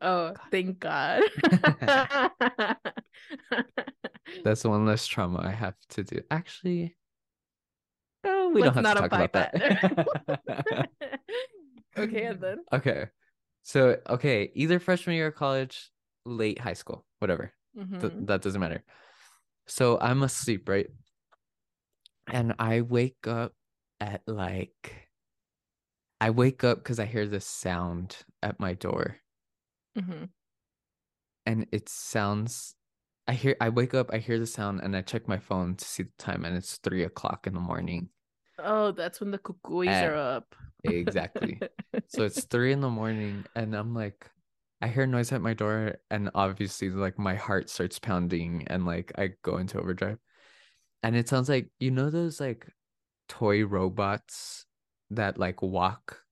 Oh, 0.00 0.34
thank 0.50 0.78
God. 0.78 1.22
That's 4.44 4.64
one 4.64 4.86
less 4.86 5.06
trauma 5.06 5.40
I 5.42 5.50
have 5.50 5.74
to 5.90 6.04
do. 6.04 6.20
Actually, 6.30 6.96
oh, 8.24 8.50
we 8.50 8.62
let's 8.62 8.74
don't 8.74 8.84
have 8.84 8.94
to 8.94 9.00
talk 9.00 9.12
about 9.12 9.30
unpack 9.34 9.52
that. 10.72 10.88
okay, 11.98 12.24
and 12.24 12.40
then 12.40 12.58
okay. 12.72 13.06
So, 13.62 13.98
okay, 14.08 14.50
either 14.54 14.78
freshman 14.78 15.16
year 15.16 15.26
of 15.28 15.34
college, 15.34 15.90
late 16.24 16.58
high 16.58 16.72
school, 16.72 17.04
whatever. 17.18 17.52
Th- 18.00 18.12
Mhm. 18.12 18.26
that 18.26 18.42
doesn't 18.42 18.60
matter. 18.60 18.82
So, 19.66 19.98
I'm 20.00 20.22
asleep, 20.22 20.68
right? 20.68 20.88
And 22.26 22.54
I 22.58 22.80
wake 22.82 23.26
up 23.26 23.54
at 24.00 24.22
like, 24.26 25.08
I 26.20 26.30
wake 26.30 26.64
up 26.64 26.78
because 26.78 26.98
I 26.98 27.04
hear 27.06 27.26
this 27.26 27.46
sound 27.46 28.16
at 28.42 28.58
my 28.60 28.74
door. 28.74 29.18
Mhm. 29.96 30.30
and 31.46 31.66
it 31.72 31.88
sounds 31.88 32.74
i 33.28 33.32
hear 33.32 33.56
i 33.60 33.68
wake 33.68 33.94
up 33.94 34.10
i 34.12 34.18
hear 34.18 34.38
the 34.38 34.46
sound 34.46 34.80
and 34.82 34.96
i 34.96 35.02
check 35.02 35.28
my 35.28 35.38
phone 35.38 35.76
to 35.76 35.84
see 35.84 36.02
the 36.02 36.12
time 36.18 36.44
and 36.44 36.56
it's 36.56 36.78
three 36.78 37.04
o'clock 37.04 37.46
in 37.46 37.54
the 37.54 37.60
morning. 37.60 38.08
Oh, 38.58 38.90
that's 38.90 39.20
when 39.20 39.30
the 39.30 39.38
cucuys 39.38 39.88
Eh, 39.88 40.06
are 40.06 40.16
up. 40.16 40.56
exactly. 40.82 41.60
So 42.08 42.24
it's 42.24 42.42
three 42.50 42.72
in 42.72 42.80
the 42.80 42.90
morning 42.90 43.44
and 43.54 43.74
i'm 43.74 43.94
like 43.94 44.26
i 44.80 44.88
hear 44.88 45.06
noise 45.06 45.30
at 45.32 45.40
my 45.42 45.54
door 45.54 45.96
and 46.10 46.30
obviously 46.34 46.90
like 46.90 47.18
my 47.18 47.34
heart 47.34 47.70
starts 47.70 47.98
pounding 47.98 48.64
and 48.66 48.86
like 48.86 49.12
i 49.18 49.30
go 49.42 49.58
into 49.58 49.78
overdrive. 49.78 50.18
And 51.02 51.14
it 51.14 51.28
sounds 51.28 51.48
like 51.48 51.70
you 51.78 51.90
know 51.92 52.10
those 52.10 52.40
like 52.40 52.66
toy 53.28 53.64
robots 53.64 54.66
that 55.10 55.38
like 55.38 55.62
walk? 55.62 56.22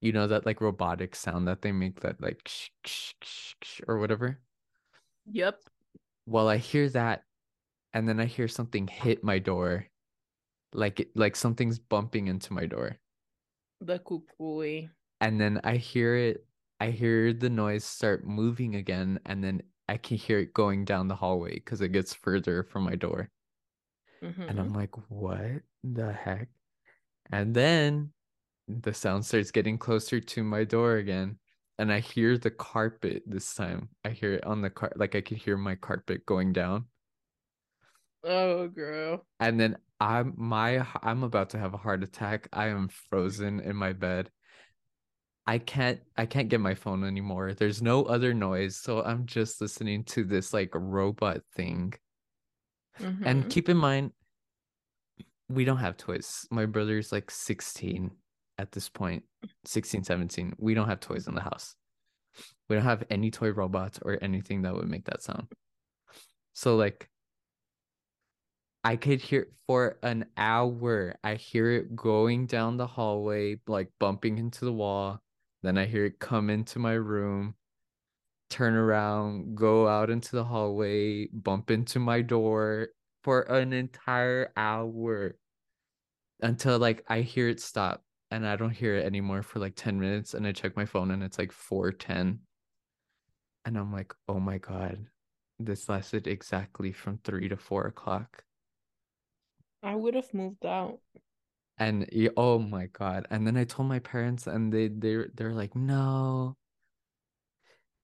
You 0.00 0.12
know 0.12 0.26
that 0.28 0.46
like 0.46 0.60
robotic 0.60 1.16
sound 1.16 1.48
that 1.48 1.62
they 1.62 1.72
make 1.72 2.00
that 2.00 2.20
like 2.22 2.42
sh- 2.46 2.70
sh- 2.84 3.14
sh- 3.62 3.80
or 3.88 3.98
whatever? 3.98 4.38
Yep. 5.32 5.60
Well 6.30 6.48
i 6.48 6.56
hear 6.56 6.88
that 6.88 7.24
and 7.94 8.08
then 8.08 8.20
i 8.20 8.24
hear 8.24 8.48
something 8.48 8.88
hit 8.88 9.24
my 9.24 9.38
door 9.38 9.86
like 10.74 11.00
it, 11.00 11.16
like 11.16 11.36
something's 11.36 11.78
bumping 11.78 12.28
into 12.28 12.52
my 12.52 12.66
door 12.66 12.98
The 13.80 13.98
cucuy. 13.98 14.90
and 15.20 15.40
then 15.40 15.60
i 15.64 15.76
hear 15.76 16.16
it 16.16 16.46
i 16.80 16.90
hear 16.90 17.32
the 17.32 17.50
noise 17.50 17.84
start 17.84 18.24
moving 18.26 18.74
again 18.74 19.20
and 19.26 19.42
then 19.42 19.62
i 19.88 19.96
can 19.96 20.16
hear 20.16 20.38
it 20.40 20.54
going 20.54 20.84
down 20.84 21.08
the 21.08 21.16
hallway 21.16 21.54
because 21.54 21.80
it 21.80 21.90
gets 21.92 22.14
further 22.14 22.62
from 22.62 22.84
my 22.84 22.94
door 22.96 23.30
and 24.48 24.58
Mhm. 24.58 24.60
i'm 24.60 24.72
like 24.72 24.96
what 25.10 25.62
the 25.84 26.12
heck 26.12 26.48
and 27.32 27.54
then 27.54 28.12
the 28.68 28.94
sound 28.94 29.24
starts 29.26 29.50
getting 29.52 29.78
closer 29.78 30.20
to 30.20 30.44
my 30.44 30.64
door 30.64 30.96
again 30.96 31.38
and 31.80 31.90
i 31.90 31.98
hear 31.98 32.36
the 32.36 32.50
carpet 32.50 33.22
this 33.26 33.54
time. 33.54 33.88
I 34.04 34.10
hear 34.10 34.34
it 34.34 34.44
on 34.44 34.60
the 34.60 34.68
car 34.68 34.92
like 34.96 35.14
i 35.16 35.22
could 35.22 35.38
hear 35.38 35.56
my 35.56 35.74
carpet 35.76 36.26
going 36.26 36.52
down. 36.52 36.84
Oh, 38.22 38.68
girl. 38.68 39.26
and 39.40 39.58
then 39.58 39.78
i'm 39.98 40.34
my 40.36 40.86
i'm 41.02 41.22
about 41.22 41.50
to 41.50 41.58
have 41.58 41.72
a 41.72 41.78
heart 41.78 42.02
attack. 42.02 42.48
I 42.52 42.68
am 42.68 42.88
frozen 43.08 43.60
in 43.60 43.74
my 43.76 43.94
bed. 43.94 44.30
I 45.46 45.56
can't 45.58 46.00
i 46.18 46.26
can't 46.26 46.50
get 46.50 46.60
my 46.60 46.74
phone 46.74 47.02
anymore. 47.02 47.54
There's 47.54 47.80
no 47.80 48.04
other 48.04 48.34
noise. 48.34 48.76
So 48.76 49.02
i'm 49.02 49.24
just 49.24 49.60
listening 49.62 50.04
to 50.12 50.22
this 50.24 50.52
like 50.52 50.70
robot 50.74 51.40
thing. 51.56 51.94
And 52.98 53.44
Mhm. 53.44 53.50
keep 53.50 53.68
in 53.70 53.78
mind 53.78 54.12
we 55.48 55.64
don't 55.64 55.78
have 55.78 55.96
toys. 55.96 56.46
My 56.50 56.66
brother's 56.66 57.10
like 57.10 57.30
16 57.30 58.10
at 58.58 58.70
this 58.72 58.88
point 58.90 59.24
16 59.64 60.04
17 60.04 60.54
we 60.58 60.74
don't 60.74 60.88
have 60.88 61.00
toys 61.00 61.26
in 61.26 61.34
the 61.34 61.40
house. 61.40 61.74
We 62.68 62.76
don't 62.76 62.84
have 62.84 63.04
any 63.10 63.30
toy 63.30 63.50
robots 63.50 63.98
or 64.02 64.18
anything 64.22 64.62
that 64.62 64.74
would 64.74 64.88
make 64.88 65.06
that 65.06 65.22
sound. 65.22 65.48
So 66.52 66.76
like 66.76 67.08
i 68.82 68.96
could 68.96 69.20
hear 69.20 69.46
for 69.66 69.98
an 70.02 70.24
hour 70.38 71.14
i 71.22 71.34
hear 71.34 71.70
it 71.70 71.94
going 71.94 72.46
down 72.46 72.78
the 72.78 72.86
hallway 72.86 73.60
like 73.66 73.90
bumping 73.98 74.38
into 74.38 74.64
the 74.64 74.72
wall. 74.72 75.20
Then 75.62 75.78
i 75.78 75.86
hear 75.86 76.06
it 76.06 76.18
come 76.18 76.50
into 76.50 76.78
my 76.78 76.92
room 76.92 77.54
turn 78.48 78.74
around 78.74 79.54
go 79.54 79.86
out 79.86 80.10
into 80.10 80.34
the 80.34 80.44
hallway 80.44 81.26
bump 81.28 81.70
into 81.70 82.00
my 82.00 82.20
door 82.20 82.88
for 83.22 83.42
an 83.42 83.72
entire 83.72 84.52
hour 84.56 85.36
until 86.42 86.78
like 86.78 87.04
I 87.08 87.20
hear 87.20 87.48
it 87.48 87.60
stop 87.60 88.02
and 88.30 88.46
I 88.46 88.56
don't 88.56 88.70
hear 88.70 88.96
it 88.96 89.04
anymore 89.04 89.42
for 89.42 89.58
like 89.58 89.74
10 89.74 89.98
minutes 89.98 90.34
and 90.34 90.46
I 90.46 90.52
check 90.52 90.76
my 90.76 90.84
phone 90.84 91.10
and 91.10 91.22
it's 91.22 91.38
like 91.38 91.52
410 91.52 92.40
and 93.64 93.76
I'm 93.76 93.92
like 93.92 94.14
oh 94.28 94.40
my 94.40 94.58
god 94.58 95.06
this 95.58 95.88
lasted 95.88 96.26
exactly 96.26 96.92
from 96.92 97.18
3 97.24 97.48
to 97.48 97.56
4 97.56 97.86
o'clock 97.86 98.44
I 99.82 99.94
would 99.94 100.14
have 100.14 100.32
moved 100.34 100.66
out. 100.66 100.98
and 101.78 102.08
oh 102.36 102.58
my 102.58 102.86
god 102.86 103.26
and 103.30 103.46
then 103.46 103.56
I 103.56 103.64
told 103.64 103.88
my 103.88 103.98
parents 103.98 104.46
and 104.46 104.72
they 104.72 104.88
they 104.88 105.24
they're 105.34 105.54
like 105.54 105.74
no 105.74 106.56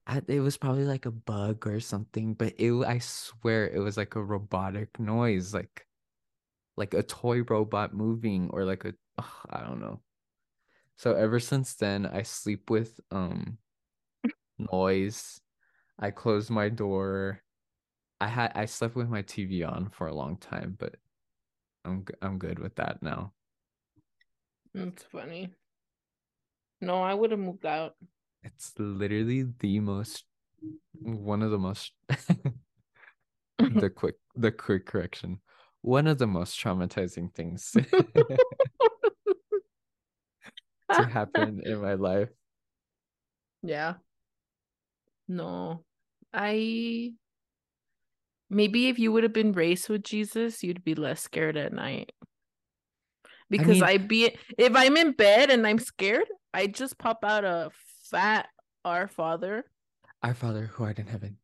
I, 0.08 0.22
it 0.28 0.40
was 0.40 0.56
probably 0.56 0.84
like 0.84 1.04
a 1.06 1.10
bug 1.10 1.66
or 1.66 1.80
something 1.80 2.34
but 2.34 2.54
it 2.58 2.72
I 2.84 2.98
swear 3.00 3.68
it 3.68 3.80
was 3.80 3.96
like 3.96 4.14
a 4.14 4.22
robotic 4.22 4.98
noise 5.00 5.52
like 5.52 5.86
like 6.76 6.94
a 6.94 7.02
toy 7.02 7.42
robot 7.42 7.94
moving 7.94 8.50
or 8.52 8.64
like 8.64 8.84
a 8.84 8.94
ugh, 9.18 9.46
I 9.50 9.60
don't 9.60 9.80
know. 9.80 10.00
So 10.96 11.14
ever 11.14 11.38
since 11.40 11.74
then 11.74 12.06
I 12.06 12.22
sleep 12.22 12.70
with 12.70 13.00
um 13.10 13.58
noise. 14.58 15.40
I 15.98 16.10
close 16.10 16.50
my 16.50 16.68
door. 16.68 17.42
I 18.20 18.28
had 18.28 18.52
I 18.54 18.66
slept 18.66 18.96
with 18.96 19.08
my 19.08 19.22
TV 19.22 19.62
on 19.62 19.90
for 19.90 20.06
a 20.06 20.14
long 20.14 20.36
time, 20.36 20.76
but 20.78 20.96
I'm 21.84 22.04
I'm 22.22 22.38
good 22.38 22.58
with 22.58 22.76
that 22.76 23.02
now. 23.02 23.32
That's 24.74 25.02
funny. 25.04 25.54
No, 26.80 27.02
I 27.02 27.14
would 27.14 27.30
have 27.30 27.40
moved 27.40 27.64
out. 27.64 27.94
It's 28.42 28.72
literally 28.78 29.46
the 29.58 29.80
most 29.80 30.24
one 31.00 31.42
of 31.42 31.50
the 31.50 31.58
most 31.58 31.92
the 33.58 33.90
quick 33.94 34.16
the 34.34 34.52
quick 34.52 34.86
correction. 34.86 35.40
One 35.82 36.06
of 36.06 36.18
the 36.18 36.26
most 36.26 36.58
traumatizing 36.58 37.32
things 37.34 37.76
to 40.92 41.04
happen 41.12 41.60
in 41.64 41.80
my 41.80 41.94
life. 41.94 42.28
Yeah. 43.62 43.94
No. 45.28 45.84
I 46.32 47.12
maybe 48.50 48.88
if 48.88 48.98
you 48.98 49.12
would 49.12 49.22
have 49.22 49.32
been 49.32 49.52
raised 49.52 49.88
with 49.88 50.02
Jesus, 50.02 50.62
you'd 50.62 50.84
be 50.84 50.94
less 50.94 51.20
scared 51.20 51.56
at 51.56 51.72
night. 51.72 52.12
Because 53.48 53.80
mean- 53.80 53.84
I 53.84 53.96
be 53.98 54.36
if 54.58 54.74
I'm 54.74 54.96
in 54.96 55.12
bed 55.12 55.50
and 55.50 55.66
I'm 55.66 55.78
scared, 55.78 56.26
I 56.52 56.66
just 56.66 56.98
pop 56.98 57.24
out 57.24 57.44
a 57.44 57.70
fat 58.10 58.48
Our 58.84 59.08
Father, 59.08 59.64
Our 60.22 60.34
Father 60.34 60.66
who 60.72 60.84
art 60.84 60.98
in 60.98 61.06
heaven. 61.06 61.38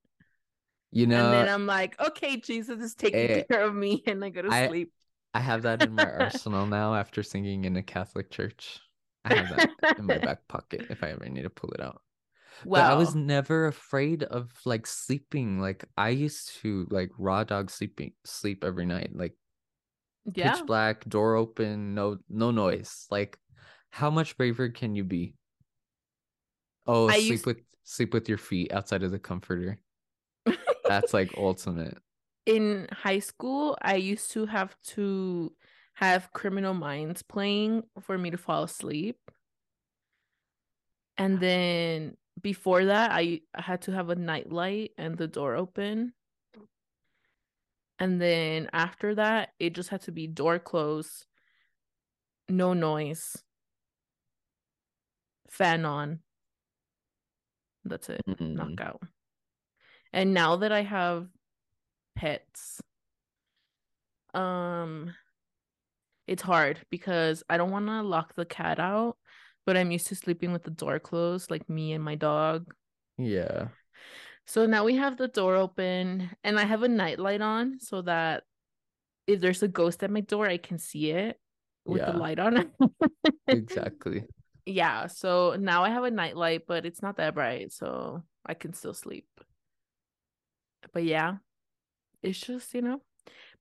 You 0.94 1.06
know, 1.06 1.24
and 1.24 1.32
then 1.32 1.48
I'm 1.48 1.66
like, 1.66 1.98
okay, 2.00 2.36
Jesus 2.36 2.78
is 2.82 2.94
taking 2.94 3.18
eh, 3.30 3.42
care 3.50 3.62
of 3.62 3.74
me, 3.74 4.02
and 4.06 4.22
I 4.22 4.28
go 4.28 4.42
to 4.42 4.50
I- 4.50 4.68
sleep. 4.68 4.92
I 5.34 5.40
have 5.40 5.62
that 5.62 5.82
in 5.82 5.94
my 5.94 6.04
arsenal 6.20 6.66
now 6.66 6.94
after 6.94 7.22
singing 7.22 7.64
in 7.64 7.74
a 7.76 7.82
Catholic 7.82 8.30
church. 8.30 8.80
I 9.24 9.30
have 9.30 9.48
that 9.50 9.66
in 9.98 10.06
my 10.06 10.18
back 10.18 10.46
pocket 10.48 10.86
if 10.90 11.02
I 11.02 11.10
ever 11.10 11.28
need 11.28 11.42
to 11.42 11.50
pull 11.50 11.70
it 11.72 11.80
out. 11.80 12.02
Well, 12.64 12.84
But 12.84 12.92
I 12.92 12.94
was 12.94 13.14
never 13.14 13.66
afraid 13.66 14.22
of 14.24 14.52
like 14.64 14.86
sleeping. 14.86 15.60
Like 15.60 15.84
I 15.96 16.10
used 16.10 16.56
to 16.62 16.86
like 16.90 17.10
raw 17.18 17.44
dog 17.44 17.70
sleeping 17.70 18.12
sleep 18.24 18.64
every 18.64 18.86
night. 18.86 19.10
Like 19.14 19.34
yeah, 20.34 20.52
pitch 20.54 20.66
black, 20.66 21.08
door 21.08 21.36
open, 21.36 21.94
no 21.94 22.18
no 22.28 22.50
noise. 22.50 23.06
Like 23.10 23.38
how 23.90 24.10
much 24.10 24.36
braver 24.36 24.68
can 24.68 24.94
you 24.94 25.04
be? 25.04 25.34
Oh, 26.86 27.08
I 27.08 27.16
sleep 27.16 27.28
used- 27.30 27.46
with 27.46 27.58
sleep 27.84 28.12
with 28.14 28.28
your 28.28 28.38
feet 28.38 28.72
outside 28.72 29.02
of 29.02 29.10
the 29.10 29.18
comforter. 29.18 29.80
That's 30.88 31.12
like 31.14 31.32
ultimate. 31.36 31.98
in 32.46 32.88
high 32.92 33.20
school, 33.20 33.76
I 33.82 33.96
used 33.96 34.30
to 34.32 34.46
have 34.46 34.76
to 34.94 35.52
have 35.94 36.32
Criminal 36.32 36.74
Minds 36.74 37.22
playing 37.22 37.84
for 38.00 38.16
me 38.16 38.30
to 38.30 38.38
fall 38.38 38.64
asleep. 38.64 39.18
And 41.18 41.38
then 41.38 42.16
before 42.40 42.86
that, 42.86 43.10
I 43.12 43.42
had 43.54 43.82
to 43.82 43.92
have 43.92 44.08
a 44.08 44.16
nightlight 44.16 44.92
and 44.98 45.16
the 45.16 45.28
door 45.28 45.54
open. 45.54 46.14
And 47.98 48.20
then 48.20 48.68
after 48.72 49.14
that, 49.14 49.50
it 49.60 49.74
just 49.74 49.90
had 49.90 50.02
to 50.02 50.12
be 50.12 50.26
door 50.26 50.58
closed, 50.58 51.26
no 52.48 52.72
noise, 52.72 53.36
fan 55.50 55.84
on. 55.84 56.20
That's 57.84 58.08
it. 58.08 58.22
Mm. 58.26 58.54
Knockout. 58.54 59.02
And 60.12 60.34
now 60.34 60.56
that 60.56 60.72
I 60.72 60.82
have 60.82 61.28
pets, 62.16 62.80
um 64.34 65.14
it's 66.26 66.42
hard 66.42 66.80
because 66.90 67.42
I 67.48 67.56
don't 67.56 67.70
want 67.70 67.86
to 67.86 68.02
lock 68.02 68.34
the 68.34 68.44
cat 68.44 68.78
out, 68.78 69.16
but 69.66 69.76
I'm 69.76 69.90
used 69.90 70.08
to 70.08 70.14
sleeping 70.14 70.52
with 70.52 70.62
the 70.64 70.70
door 70.70 70.98
closed, 70.98 71.50
like 71.50 71.68
me 71.68 71.92
and 71.92 72.02
my 72.04 72.14
dog. 72.14 72.72
Yeah. 73.18 73.68
So 74.46 74.66
now 74.66 74.84
we 74.84 74.96
have 74.96 75.16
the 75.16 75.28
door 75.28 75.56
open 75.56 76.30
and 76.42 76.58
I 76.58 76.64
have 76.64 76.82
a 76.82 76.88
nightlight 76.88 77.40
on 77.40 77.78
so 77.80 78.02
that 78.02 78.44
if 79.26 79.40
there's 79.40 79.62
a 79.62 79.68
ghost 79.68 80.02
at 80.02 80.10
my 80.10 80.20
door, 80.20 80.48
I 80.48 80.56
can 80.58 80.78
see 80.78 81.10
it 81.10 81.38
with 81.84 82.02
Yeah. 82.02 82.12
the 82.12 82.18
light 82.18 82.38
on. 82.38 82.72
Exactly. 83.48 84.24
yeah. 84.66 85.06
So 85.06 85.56
now 85.58 85.84
I 85.84 85.90
have 85.90 86.04
a 86.04 86.10
nightlight, 86.10 86.66
but 86.66 86.86
it's 86.86 87.02
not 87.02 87.16
that 87.16 87.34
bright, 87.34 87.72
so 87.72 88.22
I 88.46 88.54
can 88.54 88.72
still 88.72 88.94
sleep. 88.94 89.26
But 90.92 91.04
yeah, 91.04 91.36
it's 92.22 92.40
just, 92.40 92.74
you 92.74 92.82
know. 92.82 93.02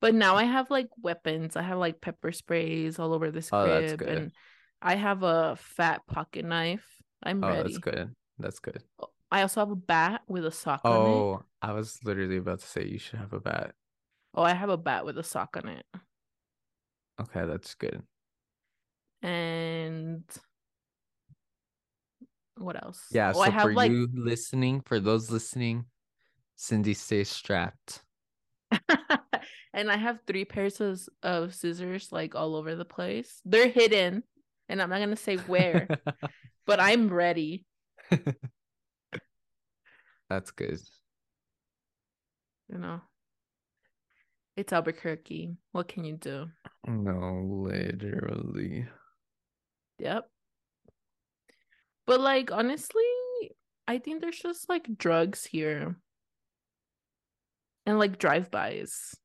But 0.02 0.16
now 0.16 0.36
I 0.36 0.44
have 0.44 0.70
like 0.72 0.90
weapons. 1.02 1.56
I 1.56 1.62
have 1.62 1.78
like 1.78 2.02
pepper 2.02 2.32
sprays 2.32 3.00
all 3.00 3.14
over 3.14 3.30
this 3.32 3.50
Oh, 3.54 3.64
crib 3.64 4.02
and 4.02 4.32
I 4.82 4.96
have 4.96 5.22
a 5.22 5.56
fat 5.58 6.02
pocket 6.08 6.44
knife. 6.44 6.86
I'm 7.22 7.44
oh, 7.44 7.48
ready. 7.48 7.60
Oh, 7.60 7.62
ready. 7.62 7.74
that's 7.74 7.78
good. 7.78 8.16
That's 8.40 8.60
good. 8.60 8.84
Oh, 9.00 9.10
I 9.32 9.44
also 9.44 9.62
have 9.62 9.70
a 9.70 9.76
bat 9.76 10.22
with 10.28 10.46
a 10.46 10.52
sock 10.52 10.82
on 10.84 10.92
it. 10.92 11.10
Oh, 11.10 11.44
I 11.62 11.74
was 11.74 12.00
literally 12.04 12.38
about 12.38 12.60
to 12.60 12.66
say 12.66 12.86
you 12.86 12.98
should 12.98 13.20
have 13.20 13.32
a 13.32 13.40
bat. 13.40 13.74
Oh, 14.34 14.44
I 14.44 14.54
have 14.54 14.70
a 14.70 14.78
bat 14.78 15.06
with 15.06 15.18
a 15.20 15.24
sock 15.24 15.56
on 15.56 15.70
it. 15.70 15.86
Okay, 17.22 17.46
that's 17.46 17.76
good. 17.76 18.02
And 19.22 20.24
what 22.58 22.82
else? 22.84 23.06
Yeah, 23.12 23.30
Oh, 23.30 23.34
so 23.34 23.42
I 23.42 23.50
have 23.50 23.64
for 23.64 23.74
like 23.74 23.92
you 23.92 24.08
listening, 24.14 24.82
for 24.82 25.00
those 25.00 25.30
listening, 25.30 25.86
Cindy 26.56 26.96
stays 26.96 27.30
strapped. 27.30 28.02
and 29.74 29.92
I 29.92 29.98
have 29.98 30.20
three 30.26 30.46
pairs 30.46 30.80
of, 30.82 31.02
of 31.24 31.54
scissors 31.54 32.12
like 32.12 32.36
all 32.36 32.56
over 32.56 32.76
the 32.76 32.86
place. 32.86 33.42
They're 33.46 33.70
hidden, 33.70 34.24
and 34.70 34.82
I'm 34.82 34.90
not 34.90 35.00
gonna 35.00 35.16
say 35.16 35.38
where, 35.38 35.88
but 36.66 36.80
I'm 36.80 37.10
ready. 37.10 37.66
That's 40.30 40.52
good. 40.52 40.80
You 42.70 42.78
know, 42.78 43.02
it's 44.56 44.72
Albuquerque. 44.72 45.58
What 45.72 45.88
can 45.90 46.06
you 46.06 46.16
do? 46.16 46.48
No, 46.88 47.68
literally. 47.70 48.88
Yep. 50.00 50.30
But 52.08 52.22
like 52.22 52.52
honestly, 52.52 53.04
I 53.88 54.00
think 54.00 54.22
there's 54.22 54.40
just 54.40 54.70
like 54.70 54.98
drugs 54.98 55.46
here. 55.46 55.98
And 57.86 57.98
like 57.98 58.20
drive-bys. 58.20 59.16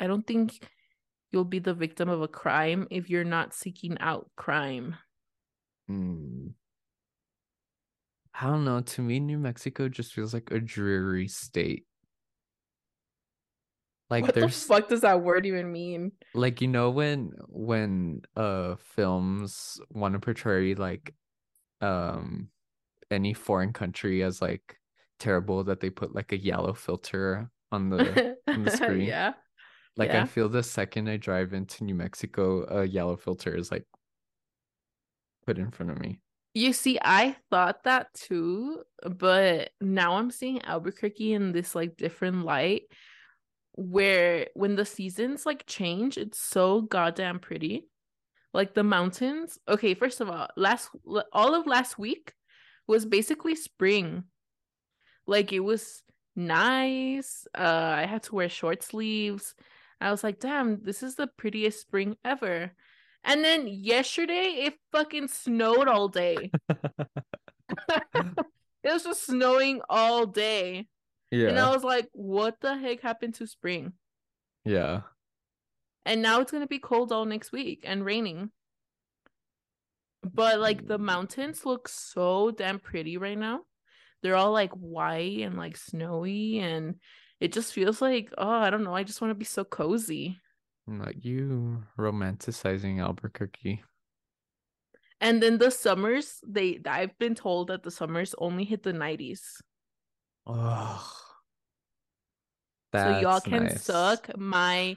I 0.00 0.06
don't 0.06 0.26
think 0.26 0.66
you'll 1.30 1.44
be 1.44 1.58
the 1.58 1.74
victim 1.74 2.08
of 2.08 2.22
a 2.22 2.28
crime 2.28 2.86
if 2.90 3.10
you're 3.10 3.24
not 3.24 3.52
seeking 3.52 3.98
out 4.00 4.30
crime. 4.36 4.96
Mm. 5.90 6.52
I 8.40 8.46
don't 8.46 8.64
know. 8.64 8.80
To 8.80 9.02
me, 9.02 9.20
New 9.20 9.38
Mexico 9.38 9.88
just 9.88 10.12
feels 10.12 10.32
like 10.32 10.50
a 10.50 10.60
dreary 10.60 11.28
state. 11.28 11.84
Like 14.10 14.22
what 14.22 14.34
the 14.34 14.48
fuck 14.48 14.88
does 14.88 15.02
that 15.02 15.20
word 15.20 15.44
even 15.44 15.70
mean? 15.70 16.12
like 16.34 16.62
you 16.62 16.68
know 16.68 16.90
when 16.90 17.32
when 17.48 18.22
uh 18.36 18.76
films 18.94 19.80
want 19.90 20.14
to 20.14 20.18
portray 20.18 20.74
like 20.74 21.14
um 21.82 22.48
any 23.10 23.34
foreign 23.34 23.72
country 23.72 24.22
as 24.22 24.40
like 24.40 24.77
terrible 25.18 25.64
that 25.64 25.80
they 25.80 25.90
put 25.90 26.14
like 26.14 26.32
a 26.32 26.38
yellow 26.38 26.72
filter 26.72 27.50
on 27.72 27.90
the 27.90 28.36
on 28.46 28.64
the 28.64 28.70
screen. 28.76 29.02
yeah. 29.02 29.32
like 29.96 30.10
yeah. 30.10 30.22
I 30.22 30.26
feel 30.26 30.48
the 30.48 30.62
second 30.62 31.08
I 31.08 31.16
drive 31.16 31.52
into 31.52 31.84
New 31.84 31.94
Mexico, 31.94 32.64
a 32.64 32.86
yellow 32.86 33.16
filter 33.16 33.54
is 33.54 33.70
like 33.70 33.84
put 35.46 35.58
in 35.58 35.70
front 35.70 35.92
of 35.92 35.98
me. 35.98 36.20
You 36.54 36.72
see, 36.72 36.98
I 37.02 37.36
thought 37.50 37.84
that 37.84 38.12
too, 38.14 38.82
but 39.02 39.70
now 39.80 40.16
I'm 40.16 40.30
seeing 40.30 40.62
Albuquerque 40.64 41.32
in 41.32 41.52
this 41.52 41.74
like 41.74 41.96
different 41.96 42.44
light 42.44 42.82
where 43.74 44.48
when 44.54 44.74
the 44.74 44.84
seasons 44.84 45.46
like 45.46 45.64
change, 45.66 46.18
it's 46.18 46.40
so 46.40 46.80
goddamn 46.80 47.38
pretty. 47.38 47.88
Like 48.52 48.74
the 48.74 48.82
mountains. 48.82 49.58
Okay, 49.68 49.94
first 49.94 50.20
of 50.20 50.28
all, 50.30 50.48
last 50.56 50.90
all 51.32 51.54
of 51.54 51.66
last 51.66 51.98
week 51.98 52.32
was 52.88 53.06
basically 53.06 53.54
spring. 53.54 54.24
Like 55.28 55.52
it 55.52 55.60
was 55.60 56.02
nice. 56.34 57.46
Uh 57.56 57.94
I 57.98 58.06
had 58.06 58.24
to 58.24 58.34
wear 58.34 58.48
short 58.48 58.82
sleeves. 58.82 59.54
I 60.00 60.10
was 60.10 60.24
like, 60.24 60.40
"Damn, 60.40 60.82
this 60.82 61.04
is 61.04 61.14
the 61.14 61.28
prettiest 61.28 61.80
spring 61.80 62.16
ever." 62.24 62.72
And 63.24 63.44
then 63.44 63.66
yesterday 63.68 64.64
it 64.66 64.74
fucking 64.92 65.28
snowed 65.28 65.86
all 65.88 66.08
day. 66.08 66.50
it 68.82 68.92
was 68.92 69.04
just 69.04 69.26
snowing 69.26 69.80
all 69.88 70.26
day. 70.26 70.86
Yeah. 71.30 71.48
And 71.48 71.58
I 71.58 71.70
was 71.70 71.84
like, 71.84 72.08
what 72.12 72.60
the 72.60 72.76
heck 72.76 73.00
happened 73.00 73.34
to 73.34 73.46
spring? 73.46 73.92
yeah. 74.64 75.02
And 76.06 76.22
now 76.22 76.40
it's 76.40 76.50
going 76.50 76.62
to 76.62 76.68
be 76.68 76.78
cold 76.78 77.12
all 77.12 77.26
next 77.26 77.52
week 77.52 77.82
and 77.84 78.02
raining. 78.02 78.50
But 80.22 80.58
like 80.58 80.86
the 80.86 80.96
mountains 80.96 81.66
look 81.66 81.86
so 81.86 82.50
damn 82.50 82.78
pretty 82.78 83.18
right 83.18 83.36
now. 83.36 83.60
They're 84.22 84.36
all 84.36 84.52
like 84.52 84.72
white 84.72 85.40
and 85.40 85.56
like 85.56 85.76
snowy 85.76 86.58
and 86.58 86.96
it 87.40 87.52
just 87.52 87.72
feels 87.72 88.02
like, 88.02 88.32
oh, 88.36 88.48
I 88.48 88.70
don't 88.70 88.84
know, 88.84 88.94
I 88.94 89.04
just 89.04 89.20
want 89.20 89.30
to 89.30 89.36
be 89.36 89.44
so 89.44 89.64
cozy. 89.64 90.38
Not 90.86 91.24
you 91.24 91.84
romanticizing 91.98 93.00
Albuquerque. 93.00 93.82
And 95.20 95.42
then 95.42 95.58
the 95.58 95.70
summers, 95.70 96.38
they 96.46 96.80
I've 96.86 97.18
been 97.18 97.34
told 97.34 97.68
that 97.68 97.82
the 97.82 97.90
summers 97.90 98.34
only 98.38 98.64
hit 98.64 98.82
the 98.82 98.92
90s. 98.92 99.40
Oh. 100.46 101.12
so 102.94 103.18
y'all 103.18 103.40
can 103.40 103.64
nice. 103.64 103.82
suck 103.82 104.30
my 104.38 104.96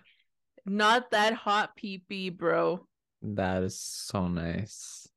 not 0.66 1.12
that 1.12 1.34
hot 1.34 1.76
pee 1.76 2.04
pee, 2.08 2.30
bro. 2.30 2.88
That 3.22 3.64
is 3.64 3.80
so 3.80 4.28
nice. 4.28 5.08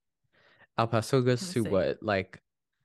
El 0.76 0.88
Paso 0.88 1.20
goes 1.20 1.40
to 1.40 1.46
see. 1.46 1.60
what, 1.60 2.02
like 2.02 2.40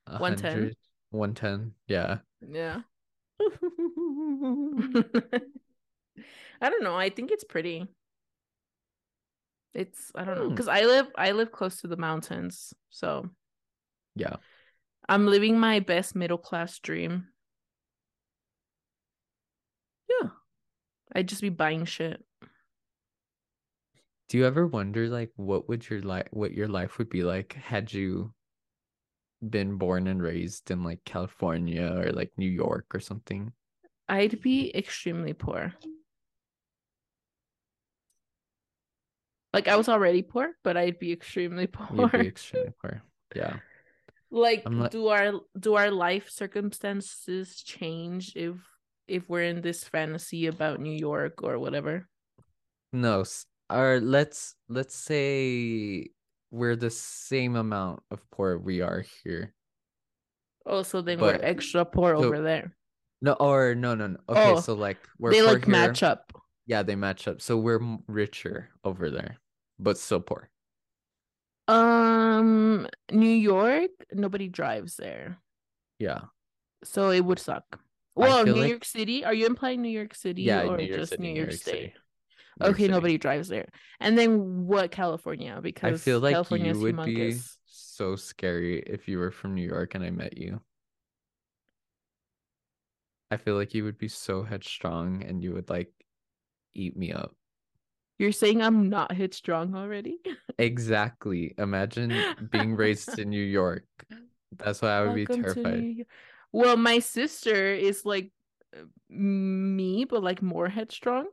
110? 0.06 0.74
100? 1.12 1.36
110? 1.36 1.74
Yeah. 1.88 2.20
Yeah. 2.42 2.82
I 6.62 6.70
don't 6.70 6.84
know. 6.84 6.96
I 6.96 7.10
think 7.10 7.32
it's 7.32 7.44
pretty. 7.44 7.88
It's 9.74 10.12
I 10.16 10.26
don't 10.26 10.38
know 10.38 10.44
Hmm. 10.46 10.50
because 10.50 10.68
I 10.68 10.82
live 10.82 11.08
I 11.16 11.32
live 11.32 11.52
close 11.52 11.82
to 11.82 11.88
the 11.88 11.98
mountains, 11.98 12.74
so 12.90 13.30
Yeah. 14.16 14.38
I'm 15.08 15.28
living 15.28 15.60
my 15.60 15.80
best 15.80 16.16
middle 16.16 16.38
class 16.38 16.80
dream. 16.80 17.28
Yeah. 20.10 20.30
I'd 21.16 21.30
just 21.30 21.42
be 21.42 21.50
buying 21.50 21.86
shit. 21.86 22.24
Do 24.30 24.38
you 24.38 24.46
ever 24.46 24.68
wonder 24.68 25.08
like 25.10 25.32
what 25.36 25.68
would 25.70 25.90
your 25.90 26.02
life 26.02 26.28
what 26.32 26.54
your 26.54 26.68
life 26.68 27.00
would 27.00 27.10
be 27.10 27.24
like 27.24 27.54
had 27.54 27.92
you 27.92 28.34
been 29.48 29.78
born 29.78 30.08
and 30.08 30.22
raised 30.22 30.72
in 30.72 30.84
like 30.84 31.04
California 31.06 31.94
or 31.98 32.12
like 32.12 32.32
New 32.38 32.50
York 32.50 32.86
or 32.94 33.00
something? 33.00 33.52
I'd 34.08 34.42
be 34.42 34.76
extremely 34.76 35.34
poor. 35.34 35.74
Like 39.54 39.68
I 39.68 39.76
was 39.76 39.90
already 39.90 40.22
poor, 40.22 40.52
but 40.64 40.78
I'd 40.78 41.00
be 41.00 41.12
extremely 41.12 41.68
poor. 41.68 42.10
You'd 42.14 42.24
be 42.24 42.28
extremely 42.28 42.74
poor. 42.82 43.02
Yeah. 43.36 43.58
like 44.32 44.66
do 44.92 45.08
our 45.08 45.34
do 45.60 45.76
our 45.76 45.92
life 45.92 46.30
circumstances 46.30 47.62
change 47.64 48.34
if 48.36 48.56
if 49.08 49.28
we're 49.28 49.44
in 49.44 49.62
this 49.62 49.84
fantasy 49.84 50.46
about 50.48 50.80
New 50.80 50.94
York 50.94 51.42
or 51.42 51.58
whatever? 51.58 52.08
No, 52.94 53.24
or 53.70 54.00
let's 54.00 54.56
let's 54.68 54.96
say 54.96 56.10
we're 56.52 56.76
the 56.76 56.90
same 56.90 57.56
amount 57.56 58.02
of 58.12 58.20
poor 58.32 58.58
we 58.58 58.82
are 58.82 59.04
here. 59.24 59.54
Oh, 60.66 60.84
so 60.84 61.02
then 61.02 61.20
But- 61.20 61.40
we're 61.40 61.46
extra 61.46 61.86
poor 61.86 62.16
so- 62.16 62.24
over 62.24 62.42
there. 62.42 62.76
No, 63.22 63.34
or 63.34 63.76
no, 63.76 63.96
no, 63.96 64.08
no. 64.08 64.18
Okay, 64.30 64.52
Oh, 64.52 64.60
so 64.62 64.74
like 64.76 64.98
we're 65.18 65.32
they 65.32 65.42
like 65.42 65.66
here. 65.66 65.72
match 65.72 66.04
up. 66.04 66.32
Yeah, 66.66 66.84
they 66.84 66.96
match 66.96 67.28
up. 67.28 67.42
So 67.42 67.58
we're 67.58 67.82
richer 68.08 68.70
over 68.86 69.10
there, 69.12 69.38
but 69.78 69.98
still 69.98 70.22
poor. 70.22 70.50
Um, 71.68 72.88
New 73.12 73.30
York, 73.30 73.92
nobody 74.14 74.48
drives 74.48 74.96
there, 74.96 75.38
Yeah. 76.00 76.22
so 76.84 77.12
it 77.12 77.22
would 77.26 77.40
suck. 77.40 77.80
Well, 78.16 78.46
New 78.46 78.56
like- 78.56 78.70
York 78.70 78.86
City. 78.86 79.24
Are 79.26 79.34
you 79.34 79.46
implying 79.46 79.82
New 79.82 79.90
York 79.90 80.16
City 80.16 80.44
Yeah, 80.44 80.64
or 80.64 80.78
New 80.78 80.86
York 80.86 81.00
just 81.00 81.10
City, 81.12 81.22
New 81.24 81.30
New 81.34 81.40
York 81.42 81.50
York 81.52 81.62
State? 81.62 81.72
City. 81.74 81.94
Okay, 82.62 82.88
nobody 82.88 83.18
drives 83.18 83.48
there. 83.48 83.70
And 84.00 84.18
then 84.18 84.66
what 84.66 84.92
California? 84.92 85.60
Because 85.62 86.02
I 86.02 86.04
feel 86.04 86.20
like 86.20 86.34
California 86.34 86.74
you 86.74 86.80
would 86.80 87.04
be 87.04 87.36
so 87.66 88.16
scary 88.16 88.80
if 88.80 89.08
you 89.08 89.20
were 89.20 89.32
from 89.32 89.56
New 89.56 89.68
York 89.68 89.96
and 89.96 90.04
I 90.04 90.10
met 90.10 90.38
you. 90.38 90.62
I 93.32 93.38
feel 93.38 93.56
like 93.56 93.74
you 93.74 93.84
would 93.84 93.98
be 93.98 94.08
so 94.08 94.44
headstrong 94.44 95.24
and 95.24 95.44
you 95.44 95.54
would 95.54 95.70
like 95.70 95.92
eat 96.74 96.98
me 96.98 97.12
up. 97.12 97.36
You're 98.18 98.32
saying 98.34 98.62
I'm 98.62 98.90
not 98.90 99.14
headstrong 99.14 99.76
already? 99.76 100.18
Exactly. 100.58 101.54
Imagine 101.58 102.14
being 102.52 102.76
raised 102.76 103.18
in 103.18 103.30
New 103.30 103.44
York. 103.44 103.86
That's 104.58 104.82
why 104.82 104.90
I 104.90 105.02
would 105.04 105.16
be 105.16 105.26
Welcome 105.26 105.44
to 105.46 105.54
terrified. 105.54 106.06
Well, 106.52 106.76
my 106.76 107.00
sister 107.00 107.74
is 107.74 108.04
like 108.04 108.32
me, 109.10 110.06
but 110.06 110.22
like 110.24 110.42
more 110.42 110.68
headstrong. 110.68 111.28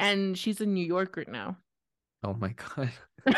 And 0.00 0.36
she's 0.36 0.60
a 0.60 0.66
New 0.66 0.84
Yorker 0.84 1.24
now. 1.28 1.58
Oh 2.24 2.34
my 2.34 2.54
god. 2.54 2.90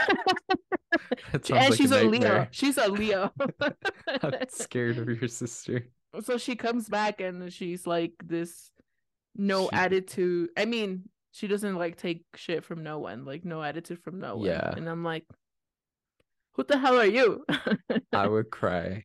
And 1.33 1.51
like 1.51 1.75
she's 1.75 1.91
a, 1.91 2.05
Leo. 2.05 2.47
She's 2.51 2.77
a 2.79 2.89
Leo. 2.89 3.33
I'm 4.23 4.49
scared 4.49 4.99
of 4.99 5.09
your 5.09 5.29
sister. 5.29 5.87
so 6.23 6.37
she 6.37 6.55
comes 6.57 6.89
back 6.89 7.21
and 7.21 7.53
she's 7.53 7.87
like 7.87 8.13
this 8.25 8.71
no 9.35 9.65
She- 9.71 9.77
attitude. 9.77 10.51
I 10.57 10.67
mean, 10.67 11.09
she 11.33 11.49
doesn't 11.49 11.77
like 11.77 11.97
take 11.97 12.25
shit 12.37 12.65
from 12.65 12.83
no 12.83 12.99
one, 12.99 13.25
like 13.25 13.45
no 13.45 13.63
attitude 13.63 14.01
from 14.03 14.21
no 14.21 14.37
one. 14.37 14.47
Yeah. 14.47 14.73
And 14.77 14.89
I'm 14.89 15.03
like, 15.03 15.25
who 16.55 16.65
the 16.65 16.79
hell 16.79 16.99
are 16.99 17.07
you? 17.07 17.45
I 18.13 18.27
would 18.29 18.51
cry. 18.61 19.05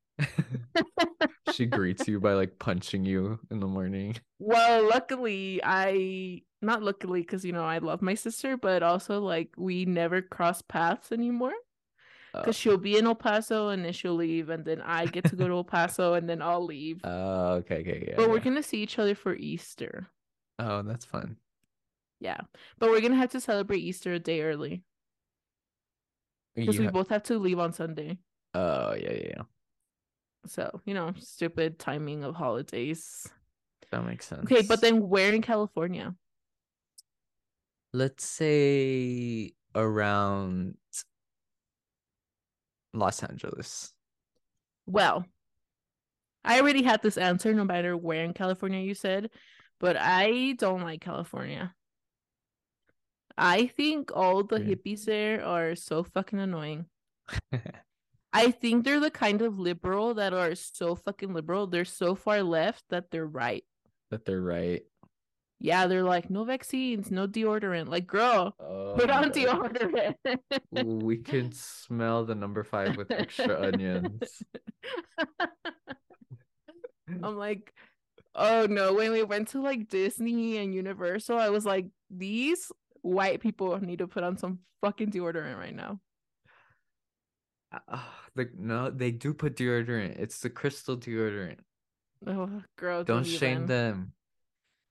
She 1.54 1.66
greets 1.66 2.08
you 2.08 2.20
by 2.20 2.34
like 2.34 2.60
punching 2.60 3.06
you 3.06 3.40
in 3.52 3.60
the 3.60 3.68
morning. 3.68 4.16
well, 4.40 4.88
luckily, 4.88 5.62
I 5.64 6.42
not 6.62 6.84
luckily 6.84 7.22
because 7.22 7.46
you 7.46 7.52
know 7.54 7.64
I 7.64 7.78
love 7.80 8.02
my 8.02 8.16
sister, 8.16 8.58
but 8.58 8.84
also 8.84 9.20
like 9.20 9.50
we 9.58 9.86
never 9.86 10.22
cross 10.22 10.62
paths 10.62 11.12
anymore. 11.12 11.54
Oh, 12.34 12.42
Because 12.42 12.56
she'll 12.56 12.78
be 12.78 12.98
in 12.98 13.06
El 13.06 13.16
Paso 13.16 13.70
and 13.70 13.86
then 13.86 13.94
she'll 13.94 14.16
leave, 14.16 14.50
and 14.50 14.66
then 14.66 14.82
I 14.82 15.06
get 15.06 15.26
to 15.26 15.36
go 15.36 15.48
to 15.48 15.54
El 15.54 15.64
Paso 15.64 16.14
and 16.14 16.30
then 16.30 16.42
I'll 16.42 16.66
leave. 16.66 17.02
Oh, 17.04 17.54
okay, 17.56 17.80
okay, 17.80 18.06
yeah. 18.10 18.16
but 18.18 18.30
we're 18.30 18.40
gonna 18.40 18.64
see 18.64 18.82
each 18.84 19.00
other 19.00 19.16
for 19.16 19.36
Easter. 19.36 20.08
Oh, 20.60 20.82
that's 20.82 21.06
fun. 21.06 21.38
Yeah. 22.20 22.42
But 22.80 22.90
we're 22.90 23.02
gonna 23.02 23.16
have 23.16 23.32
to 23.32 23.42
celebrate 23.42 23.80
Easter 23.80 24.14
a 24.14 24.20
day 24.20 24.42
early. 24.42 24.84
Because 26.56 26.80
we 26.80 26.88
both 26.88 27.10
have 27.10 27.24
to 27.24 27.38
leave 27.38 27.60
on 27.60 27.72
Sunday. 27.72 28.18
Oh, 28.56 28.96
yeah, 28.96 29.12
yeah, 29.12 29.28
yeah. 29.30 29.42
So, 30.48 30.82
you 30.86 30.94
know, 30.94 31.14
stupid 31.20 31.80
timing 31.80 32.24
of 32.24 32.36
holidays. 32.36 33.28
That 33.92 34.06
makes 34.06 34.28
sense. 34.28 34.44
Okay, 34.44 34.64
but 34.68 34.82
then 34.82 35.08
where 35.08 35.34
in 35.34 35.42
California? 35.42 36.16
let's 37.94 38.26
say 38.26 39.54
around 39.76 40.76
Los 42.94 43.24
Angeles. 43.24 43.94
Well, 44.86 45.26
I 46.44 46.60
already 46.60 46.84
had 46.84 47.02
this 47.02 47.18
answer 47.18 47.54
no 47.54 47.66
matter 47.66 47.98
where 47.98 48.24
in 48.24 48.34
California 48.34 48.80
you 48.80 48.94
said, 48.94 49.30
but 49.80 49.98
I 49.98 50.54
don't 50.58 50.82
like 50.82 51.02
California. 51.02 51.74
I 53.38 53.68
think 53.68 54.12
all 54.16 54.44
the 54.44 54.60
hippies 54.60 55.06
there 55.06 55.44
are 55.46 55.76
so 55.76 56.04
fucking 56.04 56.40
annoying. 56.40 56.86
I 58.38 58.52
think 58.52 58.84
they're 58.86 59.00
the 59.00 59.12
kind 59.12 59.42
of 59.42 59.60
liberal 59.60 60.14
that 60.16 60.34
are 60.34 60.56
so 60.56 60.96
fucking 60.96 61.34
liberal. 61.34 61.68
They're 61.68 61.86
so 61.86 62.16
far 62.16 62.44
left 62.44 62.84
that 62.90 63.12
they're 63.12 63.26
right. 63.26 63.64
that 64.12 64.26
they're 64.26 64.42
right. 64.42 64.84
Yeah, 65.60 65.88
they're 65.88 66.04
like, 66.04 66.30
no 66.30 66.44
vaccines, 66.44 67.10
no 67.10 67.28
deodorant. 67.28 67.90
Like, 67.90 68.06
girl, 68.06 68.52
put 68.96 69.10
Oh, 69.10 69.14
on 69.14 69.32
deodorant. 69.32 70.16
we 70.72 71.18
can 71.18 71.52
smell 71.52 72.26
the 72.26 72.36
number 72.36 72.64
five 72.64 72.96
with 72.96 73.10
extra 73.12 73.60
onions. 73.68 74.44
I'm 77.24 77.38
like, 77.38 77.74
oh 78.36 78.68
no. 78.70 78.94
When 78.94 79.12
we 79.12 79.24
went 79.24 79.48
to 79.50 79.62
like 79.62 79.90
Disney 79.90 80.58
and 80.58 80.74
Universal, 80.76 81.38
I 81.40 81.50
was 81.50 81.66
like, 81.66 81.88
these 82.10 82.72
white 83.02 83.40
people 83.42 83.78
need 83.80 84.00
to 84.00 84.08
put 84.08 84.24
on 84.24 84.38
some 84.38 84.60
fucking 84.82 85.12
deodorant 85.12 85.58
right 85.58 85.76
now. 85.76 86.00
Ah, 87.72 88.14
like 88.38 88.52
no, 88.58 88.90
they 88.90 89.12
do 89.12 89.34
put 89.34 89.56
deodorant. 89.56 90.20
It's 90.20 90.40
the 90.40 90.50
crystal 90.50 90.98
deodorant. 90.98 91.58
Oh, 92.26 92.62
girl, 92.78 93.04
Don't 93.04 93.26
shame 93.26 93.64
even. 93.64 93.66
them. 93.68 94.14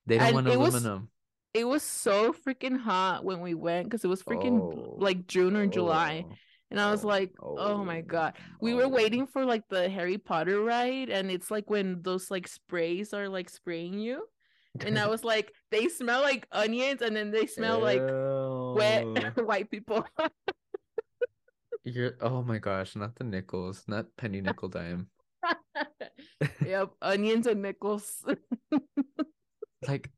They 0.07 0.19
don't 0.19 0.27
And 0.29 0.35
want 0.35 0.49
it 0.49 0.59
was- 0.59 0.75
aluminum. 0.75 1.09
It 1.55 1.67
was 1.67 1.83
so 1.83 2.35
freaking 2.35 2.79
hot 2.79 3.25
when 3.25 3.41
we 3.41 3.55
went 3.55 3.87
because 3.89 4.05
it 4.05 4.09
was 4.09 4.23
freaking 4.23 4.61
Oh, 4.61 4.97
like 4.99 5.27
June 5.27 5.57
or 5.57 5.67
July. 5.67 6.27
oh, 6.29 6.35
And 6.71 6.79
I 6.79 6.91
was 6.91 7.03
oh, 7.03 7.09
like, 7.09 7.33
oh 7.41 7.83
my 7.83 8.01
oh, 8.01 8.03
God. 8.03 8.35
We 8.61 8.75
were 8.75 8.85
oh. 8.85 8.89
waiting 8.89 9.27
for 9.27 9.47
like 9.47 9.63
the 9.71 9.89
Harry 9.89 10.19
Potter 10.19 10.61
ride, 10.61 11.09
and 11.09 11.31
it's 11.31 11.51
like 11.51 11.71
when 11.71 12.03
those 12.03 12.31
like 12.31 12.47
sprays 12.47 13.15
are 13.15 13.31
like 13.31 13.49
spraying 13.49 13.99
you. 13.99 14.29
And 14.85 14.99
I 14.99 15.07
was 15.07 15.25
like, 15.25 15.51
they 15.71 15.89
smell 15.89 16.21
like 16.21 16.47
onions, 16.53 17.01
and 17.01 17.17
then 17.17 17.31
they 17.31 17.47
smell 17.47 17.81
like 17.81 18.03
wet 18.77 19.37
white 19.47 19.71
people. 19.71 20.05
You're 21.87 22.19
oh 22.21 22.43
my 22.43 22.59
gosh, 22.59 22.97
not 22.97 23.15
the 23.15 23.23
nickels, 23.23 23.85
not 23.87 24.07
penny 24.17 24.41
nickel 24.43 24.69
dime. 24.69 25.07
yep, 26.67 26.91
onions 27.01 27.47
and 27.47 27.63
nickels. 27.63 28.25
Like, 29.87 30.11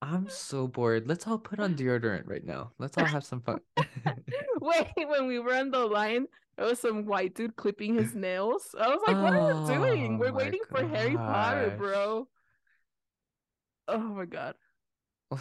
I'm 0.00 0.28
so 0.28 0.68
bored. 0.68 1.08
Let's 1.08 1.26
all 1.26 1.38
put 1.38 1.58
on 1.58 1.74
deodorant 1.74 2.28
right 2.28 2.44
now. 2.44 2.70
Let's 2.78 2.96
all 2.96 3.06
have 3.06 3.24
some 3.24 3.40
fun. 3.40 3.58
Wait, 4.60 4.92
when 5.08 5.26
we 5.26 5.40
were 5.40 5.54
on 5.54 5.72
the 5.72 5.84
line, 5.84 6.26
there 6.56 6.66
was 6.66 6.78
some 6.78 7.06
white 7.06 7.34
dude 7.34 7.56
clipping 7.56 7.96
his 7.96 8.14
nails. 8.14 8.72
I 8.80 8.86
was 8.86 9.00
like, 9.04 9.16
what 9.16 9.34
are 9.34 9.50
you 9.50 9.66
doing? 9.66 10.14
Oh 10.14 10.18
We're 10.18 10.32
waiting 10.32 10.60
for 10.70 10.86
Harry 10.86 11.16
Potter, 11.16 11.74
bro. 11.76 12.28
Oh 13.88 13.98
my 13.98 14.26
god. 14.26 14.54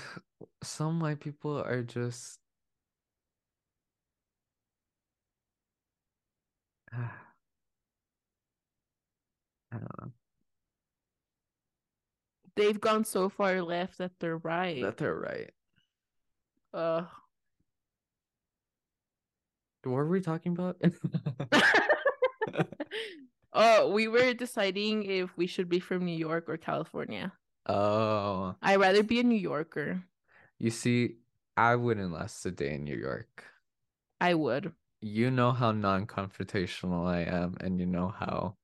Some 0.64 1.00
white 1.00 1.20
people 1.20 1.62
are 1.62 1.84
just 1.84 2.40
Ah. 6.94 7.20
I 9.72 9.78
don't 9.78 10.02
know. 10.02 10.12
They've 12.56 12.80
gone 12.80 13.04
so 13.06 13.30
far 13.30 13.62
left 13.64 13.98
that 13.98 14.12
they're 14.20 14.38
right. 14.38 14.82
That 14.84 14.98
they're 14.98 15.16
right. 15.16 15.50
Ugh. 16.74 17.08
What 19.84 19.92
were 19.92 20.08
we 20.08 20.22
talking 20.22 20.54
about? 20.54 20.80
oh, 23.54 23.92
we 23.92 24.08
were 24.08 24.34
deciding 24.34 25.04
if 25.04 25.36
we 25.36 25.48
should 25.48 25.68
be 25.68 25.80
from 25.80 26.06
New 26.06 26.16
York 26.16 26.46
or 26.48 26.58
California. 26.58 27.34
Oh, 27.66 28.56
I'd 28.62 28.80
rather 28.80 29.04
be 29.04 29.20
a 29.20 29.24
New 29.24 29.38
Yorker. 29.38 30.04
you 30.60 30.70
see, 30.70 31.16
I 31.58 31.76
wouldn't 31.76 32.14
last 32.14 32.46
a 32.46 32.52
day 32.52 32.76
in 32.76 32.84
New 32.84 32.96
York. 32.96 33.46
I 34.22 34.36
would. 34.36 34.74
You 35.06 35.32
know 35.32 35.52
how 35.52 35.74
non-confrontational 35.74 37.06
I 37.06 37.24
am, 37.24 37.58
and 37.60 37.78
you 37.78 37.86
know 37.86 38.08
how 38.08 38.56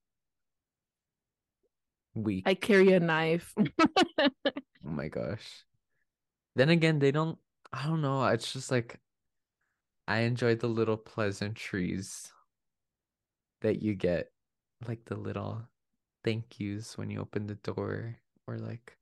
weak. 2.15 2.43
I 2.47 2.53
carry 2.53 2.93
a 2.93 2.99
knife. 3.01 3.53
Oh 4.85 4.89
my 4.89 5.09
gosh. 5.09 5.65
Then 6.55 6.69
again, 6.69 6.99
they 6.99 7.11
don't, 7.11 7.37
I 7.73 7.85
don't 7.85 8.01
know. 8.01 8.25
It's 8.27 8.53
just 8.53 8.71
like, 8.71 8.97
I 10.07 10.19
enjoy 10.19 10.55
the 10.55 10.67
little 10.67 10.95
pleasantries 10.95 12.31
that 13.59 13.81
you 13.83 13.93
get, 13.93 14.31
like 14.87 15.03
the 15.03 15.17
little 15.17 15.67
thank 16.23 16.57
yous 16.57 16.97
when 16.97 17.09
you 17.09 17.19
open 17.19 17.47
the 17.47 17.55
door, 17.55 18.15
or 18.47 18.57
like 18.57 18.95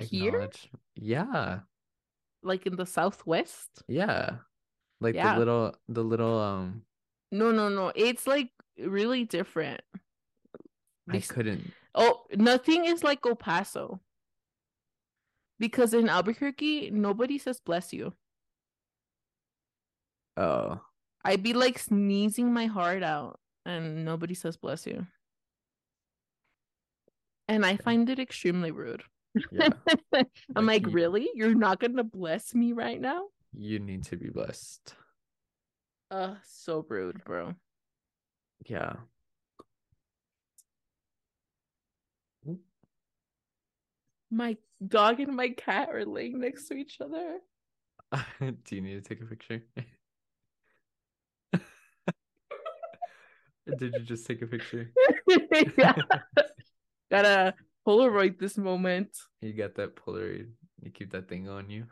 Here? 0.00 0.50
Yeah, 0.96 1.60
Like 2.42 2.66
in 2.66 2.76
the 2.76 2.86
Southwest? 2.86 3.82
yeah. 3.86 4.38
Like 5.00 5.14
Yeah. 5.14 5.32
the 5.34 5.38
little, 5.38 5.74
the 5.88 6.02
little, 6.04 6.38
um, 6.38 6.82
No, 7.30 7.52
no, 7.52 7.68
no. 7.68 7.92
It's 7.94 8.26
like 8.26 8.50
really 8.78 9.24
different. 9.24 9.80
I 11.10 11.20
couldn't. 11.20 11.72
Oh, 11.94 12.24
nothing 12.34 12.84
is 12.84 13.02
like 13.02 13.20
El 13.24 13.36
Paso. 13.36 14.00
Because 15.58 15.92
in 15.94 16.08
Albuquerque, 16.08 16.90
nobody 16.90 17.38
says 17.38 17.60
bless 17.60 17.92
you. 17.92 18.12
Oh, 20.36 20.80
I'd 21.24 21.42
be 21.42 21.52
like 21.52 21.78
sneezing 21.78 22.52
my 22.52 22.66
heart 22.66 23.02
out 23.02 23.40
and 23.66 24.04
nobody 24.04 24.34
says 24.34 24.56
bless 24.56 24.86
you. 24.86 25.06
And 27.48 27.64
I 27.66 27.76
find 27.76 28.08
it 28.08 28.18
extremely 28.18 28.70
rude. 28.70 29.02
Yeah. 29.50 29.70
I'm 30.56 30.66
like, 30.66 30.86
you, 30.86 30.92
really? 30.92 31.30
You're 31.34 31.54
not 31.54 31.80
gonna 31.80 32.04
bless 32.04 32.54
me 32.54 32.72
right 32.72 33.00
now? 33.00 33.24
You 33.60 33.80
need 33.80 34.04
to 34.04 34.16
be 34.16 34.30
blessed. 34.30 34.94
Uh, 36.12 36.36
so 36.46 36.86
rude, 36.88 37.24
bro. 37.24 37.56
Yeah. 38.66 38.92
My 44.30 44.56
dog 44.86 45.18
and 45.18 45.34
my 45.34 45.48
cat 45.48 45.88
are 45.92 46.04
laying 46.04 46.38
next 46.40 46.68
to 46.68 46.74
each 46.74 47.00
other. 47.00 47.40
Do 48.40 48.76
you 48.76 48.80
need 48.80 49.02
to 49.02 49.08
take 49.08 49.22
a 49.22 49.26
picture? 49.26 49.64
Did 53.66 53.94
you 53.94 54.04
just 54.04 54.24
take 54.24 54.40
a 54.40 54.46
picture? 54.46 54.92
yeah. 55.76 55.96
Gotta 57.10 57.54
Polaroid 57.84 58.38
this 58.38 58.56
moment. 58.56 59.18
You 59.40 59.52
got 59.52 59.74
that 59.74 59.96
Polaroid. 59.96 60.50
You 60.80 60.92
keep 60.92 61.10
that 61.10 61.28
thing 61.28 61.48
on 61.48 61.68
you. 61.70 61.86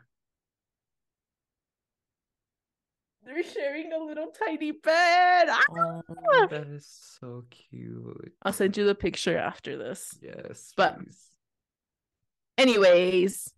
They're 3.27 3.43
sharing 3.43 3.91
a 3.91 3.97
little 3.99 4.27
tiny 4.27 4.71
bed. 4.71 5.47
Ah! 5.49 5.61
Oh, 5.69 6.47
that 6.49 6.67
is 6.67 6.87
so 7.19 7.43
cute. 7.49 8.33
I'll 8.43 8.53
send 8.53 8.77
you 8.77 8.85
the 8.85 8.95
picture 8.95 9.37
after 9.37 9.77
this. 9.77 10.17
Yes, 10.21 10.71
But- 10.77 10.97
please. 10.97 11.29
Anyways, 12.57 13.53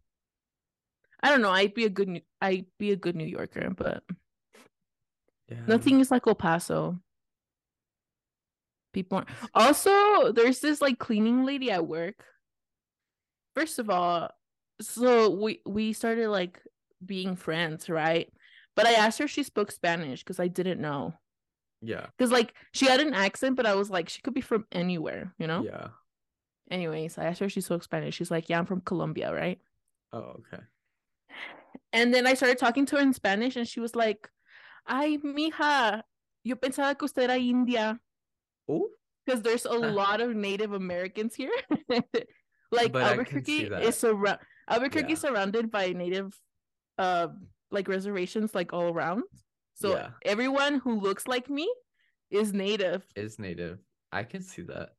I 1.22 1.30
don't 1.30 1.42
know. 1.42 1.52
I'd 1.52 1.74
be 1.76 1.86
a 1.86 1.90
good 1.90 2.08
New- 2.10 2.26
I'd 2.42 2.66
be 2.80 2.92
a 2.92 2.96
good 2.98 3.16
New 3.16 3.26
Yorker, 3.28 3.70
but 3.70 4.04
Yeah. 5.48 5.64
nothing 5.68 6.00
is 6.00 6.10
like 6.12 6.26
El 6.28 6.36
Paso. 6.36 7.00
People 8.92 9.20
aren't. 9.20 9.30
Also, 9.54 10.32
there's 10.32 10.60
this 10.62 10.82
like 10.82 10.98
cleaning 10.98 11.46
lady 11.46 11.70
at 11.70 11.86
work. 11.88 12.26
First 13.56 13.78
of 13.80 13.90
all, 13.90 14.32
so 14.82 15.30
we 15.30 15.62
we 15.66 15.94
started 15.94 16.30
like 16.30 16.60
being 17.06 17.36
friends, 17.36 17.88
right? 17.88 18.34
But 18.80 18.88
I 18.88 18.94
asked 18.94 19.20
her 19.20 19.26
if 19.26 19.32
she 19.32 19.44
spoke 19.44 19.72
Spanish 19.76 20.24
because 20.24 20.40
I 20.40 20.48
didn't 20.48 20.80
know. 20.80 21.14
Yeah. 21.82 22.08
Because 22.18 22.32
like 22.32 22.54
she 22.72 22.86
had 22.88 23.02
an 23.04 23.14
accent, 23.14 23.58
but 23.58 23.66
I 23.66 23.76
was 23.76 23.90
like, 23.90 24.08
she 24.08 24.22
could 24.22 24.34
be 24.34 24.40
from 24.40 24.64
anywhere, 24.72 25.36
you 25.38 25.48
know? 25.48 25.64
Yeah. 25.68 25.90
Anyways, 26.72 27.18
I 27.18 27.26
asked 27.26 27.40
her 27.42 27.48
if 27.48 27.52
she 27.52 27.60
spoke 27.60 27.84
Spanish. 27.84 28.16
She's 28.16 28.32
like, 28.32 28.48
Yeah, 28.48 28.60
I'm 28.60 28.66
from 28.66 28.80
Colombia, 28.80 29.34
right? 29.36 29.60
Oh, 30.16 30.40
okay. 30.40 30.64
And 31.92 32.14
then 32.14 32.26
I 32.26 32.36
started 32.36 32.58
talking 32.58 32.86
to 32.88 32.96
her 32.96 33.02
in 33.02 33.12
Spanish, 33.12 33.56
and 33.58 33.68
she 33.68 33.80
was 33.82 33.96
like, 33.96 34.30
Ay, 34.88 35.18
mija, 35.24 36.04
yo 36.44 36.56
pensaba 36.56 36.98
que 36.98 37.06
usted 37.06 37.24
era 37.30 37.38
India. 37.38 38.00
Oh, 38.68 38.90
Because 39.26 39.42
there's 39.42 39.66
a 39.66 39.74
lot 39.74 40.22
of 40.22 40.36
Native 40.36 40.74
Americans 40.74 41.36
here. 41.36 41.52
like 42.72 42.94
But 42.94 43.04
I 43.04 43.24
can 43.24 43.44
see 43.44 43.66
Albuquerque 43.66 43.88
is 43.88 43.98
surround 43.98 44.40
Albuquerque 44.70 45.14
Yeah. 45.14 45.20
surrounded 45.20 45.72
by 45.72 45.94
native 45.94 46.32
uh 46.98 47.28
like 47.72 47.88
reservations 47.88 48.54
like 48.56 48.74
all 48.74 48.90
around. 48.94 49.24
So 49.76 49.92
Yeah. 49.96 50.12
everyone 50.26 50.80
who 50.80 51.00
looks 51.00 51.28
like 51.28 51.50
me 51.50 51.72
is 52.30 52.54
native. 52.54 53.06
is 53.16 53.40
native. 53.40 53.80
I 54.12 54.24
can 54.24 54.42
see 54.42 54.64
that. 54.64 54.90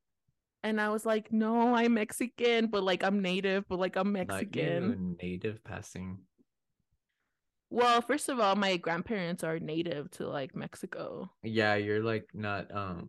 And 0.63 0.81
I 0.81 0.91
was 0.91 1.07
like, 1.07 1.33
no, 1.33 1.75
I'm 1.75 1.95
Mexican, 1.95 2.67
but 2.67 2.83
like 2.83 3.03
I'm 3.03 3.23
native, 3.23 3.67
but 3.69 3.79
like 3.79 3.97
I'm 3.97 4.13
Mexican. 4.13 5.17
native 5.23 5.63
passing. 5.65 6.19
Well, 7.71 8.01
first 8.03 8.29
of 8.29 8.41
all, 8.41 8.57
my 8.57 8.77
grandparents 8.77 9.45
are 9.45 9.59
native 9.59 10.11
to 10.13 10.29
like 10.29 10.55
Mexico. 10.57 11.31
Yeah, 11.43 11.77
you're 11.77 12.03
like 12.03 12.29
not 12.35 12.75
um 12.75 13.09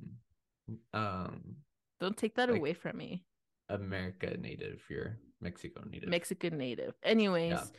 um 0.94 1.56
Don't 2.00 2.18
take 2.18 2.36
that 2.36 2.50
Like- 2.50 2.60
away 2.60 2.74
from 2.74 2.98
me. 2.98 3.26
America 3.70 4.36
native. 4.38 4.82
You're 4.90 5.18
Mexico 5.40 5.84
native. 5.90 6.10
Mexican 6.10 6.58
native. 6.58 6.94
Anyways, 7.04 7.72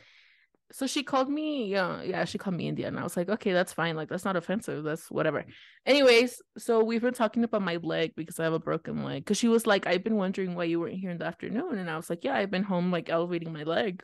so 0.73 0.87
she 0.87 1.03
called 1.03 1.29
me, 1.29 1.67
yeah, 1.67 2.01
yeah, 2.01 2.25
she 2.25 2.39
called 2.39 2.55
me 2.55 2.67
India, 2.67 2.87
and 2.87 2.99
I 2.99 3.03
was 3.03 3.15
like, 3.15 3.29
okay, 3.29 3.53
that's 3.53 3.71
fine. 3.71 3.95
Like, 3.95 4.09
that's 4.09 4.25
not 4.25 4.35
offensive. 4.35 4.83
That's 4.83 5.11
whatever. 5.11 5.45
Anyways, 5.85 6.41
so 6.57 6.83
we've 6.83 7.03
been 7.03 7.13
talking 7.13 7.43
about 7.43 7.61
my 7.61 7.75
leg 7.75 8.13
because 8.15 8.39
I 8.39 8.45
have 8.45 8.53
a 8.53 8.59
broken 8.59 9.03
leg. 9.03 9.23
Because 9.23 9.37
she 9.37 9.47
was 9.47 9.67
like, 9.67 9.85
I've 9.85 10.03
been 10.03 10.15
wondering 10.15 10.55
why 10.55 10.63
you 10.63 10.79
weren't 10.79 10.97
here 10.97 11.11
in 11.11 11.19
the 11.19 11.25
afternoon, 11.25 11.77
and 11.77 11.91
I 11.91 11.95
was 11.95 12.09
like, 12.09 12.23
yeah, 12.23 12.33
I've 12.33 12.49
been 12.49 12.63
home 12.63 12.91
like 12.91 13.11
elevating 13.11 13.53
my 13.53 13.61
leg. 13.61 14.01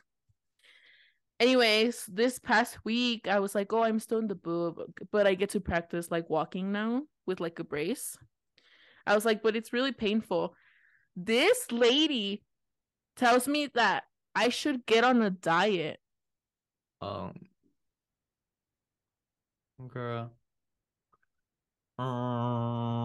Anyways, 1.40 2.04
this 2.06 2.38
past 2.38 2.78
week 2.84 3.26
I 3.26 3.40
was 3.40 3.52
like, 3.52 3.72
oh, 3.72 3.82
I'm 3.82 3.98
still 3.98 4.18
in 4.18 4.28
the 4.28 4.36
boob, 4.36 4.76
but 5.10 5.26
I 5.26 5.34
get 5.34 5.50
to 5.50 5.60
practice 5.60 6.08
like 6.08 6.30
walking 6.30 6.70
now 6.70 7.02
with 7.26 7.40
like 7.40 7.58
a 7.58 7.64
brace. 7.64 8.16
I 9.08 9.16
was 9.16 9.24
like, 9.24 9.42
but 9.42 9.56
it's 9.56 9.72
really 9.72 9.92
painful. 9.92 10.54
This 11.16 11.72
lady 11.72 12.44
tells 13.16 13.48
me 13.48 13.70
that 13.74 14.04
I 14.36 14.50
should 14.50 14.86
get 14.86 15.02
on 15.02 15.20
a 15.20 15.30
diet. 15.30 15.98
Um 17.00 17.34
girl. 19.88 20.30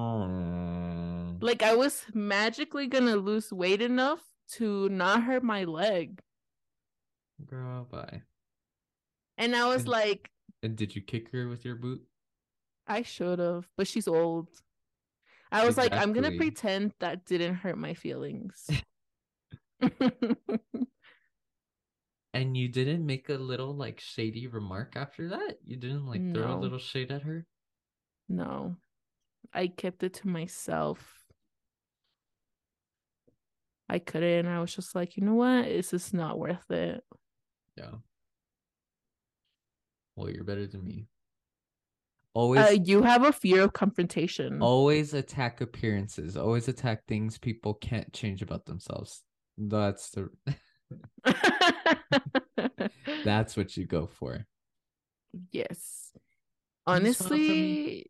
Um, 0.05 1.39
Like 1.39 1.63
I 1.63 1.75
was 1.75 2.05
magically 2.13 2.87
gonna 2.87 3.15
lose 3.15 3.51
weight 3.53 3.81
enough 3.81 4.21
to 4.53 4.89
not 4.89 5.23
hurt 5.23 5.43
my 5.43 5.63
leg. 5.65 6.21
girl, 7.45 7.83
bye. 7.91 8.21
And 9.37 9.55
I 9.55 9.67
was 9.67 9.81
And- 9.81 9.89
like, 9.89 10.31
And 10.63 10.75
did 10.77 10.95
you 10.95 11.01
kick 11.01 11.29
her 11.31 11.47
with 11.49 11.63
your 11.65 11.75
boot? 11.75 12.01
I 12.87 13.01
should 13.03 13.39
have, 13.39 13.67
but 13.77 13.87
she's 13.87 14.07
old. 14.07 14.49
I 15.51 15.65
was 15.65 15.77
like, 15.77 15.91
I'm 15.93 16.11
gonna 16.13 16.35
pretend 16.37 16.93
that 16.99 17.25
didn't 17.25 17.55
hurt 17.55 17.77
my 17.77 17.93
feelings. 17.93 18.69
And 22.35 22.55
you 22.57 22.67
didn't 22.67 23.05
make 23.05 23.29
a 23.29 23.35
little 23.35 23.73
like 23.73 23.99
shady 23.99 24.47
remark 24.47 24.95
after 24.95 25.29
that? 25.29 25.57
You 25.63 25.77
didn't 25.77 26.05
like 26.05 26.21
throw 26.33 26.57
a 26.57 26.59
little 26.59 26.77
shade 26.79 27.11
at 27.11 27.23
her? 27.23 27.45
no. 28.29 28.75
I 29.53 29.67
kept 29.67 30.03
it 30.03 30.15
to 30.15 30.27
myself. 30.27 31.23
I 33.87 33.99
couldn't. 33.99 34.47
I 34.47 34.59
was 34.59 34.75
just 34.75 34.95
like, 34.95 35.15
you 35.15 35.23
know 35.23 35.35
what? 35.35 35.65
It's 35.65 35.91
just 35.91 36.13
not 36.13 36.37
worth 36.37 36.69
it. 36.71 37.03
Yeah. 37.77 37.91
Well, 40.15 40.29
you're 40.29 40.43
better 40.43 40.67
than 40.67 40.83
me. 40.83 41.07
Always 42.33 42.59
Uh, 42.67 42.77
you 42.83 43.03
have 43.03 43.23
a 43.23 43.31
fear 43.31 43.61
of 43.63 43.71
confrontation. 43.73 44.61
always 44.61 45.13
attack 45.13 45.61
appearances. 45.61 46.35
Always 46.35 46.67
attack 46.67 47.05
things 47.07 47.37
people 47.37 47.75
can't 47.75 48.11
change 48.11 48.41
about 48.41 48.65
themselves. 48.65 49.23
That's 49.57 50.09
the 50.09 50.29
that's 53.23 53.57
what 53.57 53.75
you 53.77 53.85
go 53.85 54.07
for. 54.07 54.45
yes. 55.51 56.11
Can 56.87 57.05
you 57.05 57.13
spell 57.13 57.27
it 57.27 57.29
for 57.29 57.35
me? 57.35 58.05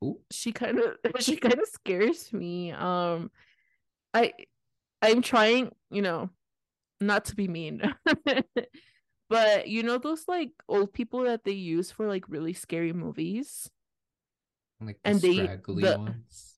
Honestly, 0.00 0.20
she 0.30 0.52
kind 0.52 0.78
of 0.78 0.96
she 1.20 1.36
kind 1.36 1.54
of 1.58 1.66
scares 1.68 2.32
me. 2.32 2.72
Um, 2.72 3.30
I 4.14 4.32
I'm 5.02 5.22
trying, 5.22 5.72
you 5.90 6.02
know, 6.02 6.30
not 7.00 7.24
to 7.26 7.36
be 7.36 7.48
mean, 7.48 7.82
but 9.30 9.68
you 9.68 9.82
know 9.82 9.98
those 9.98 10.24
like 10.28 10.50
old 10.68 10.92
people 10.92 11.24
that 11.24 11.44
they 11.44 11.52
use 11.52 11.90
for 11.90 12.06
like 12.08 12.28
really 12.28 12.52
scary 12.52 12.92
movies, 12.92 13.70
Like 14.80 14.98
the 15.02 15.10
And 15.10 15.20
they- 15.20 15.36
scraggly 15.44 15.82
the- 15.82 15.98
ones. 15.98 16.54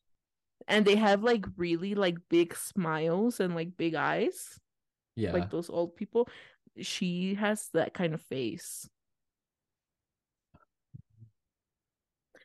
and 0.68 0.84
they 0.84 0.96
have 0.96 1.22
like 1.22 1.44
really 1.56 1.94
like 1.94 2.16
big 2.28 2.54
smiles 2.56 3.40
and 3.40 3.54
like 3.54 3.76
big 3.76 3.94
eyes, 3.94 4.58
Yeah. 5.20 5.32
like 5.32 5.50
those 5.50 5.70
old 5.70 5.96
people. 5.96 6.28
She 6.80 7.34
has 7.34 7.68
that 7.74 7.94
kind 7.94 8.14
of 8.14 8.22
face. 8.22 8.88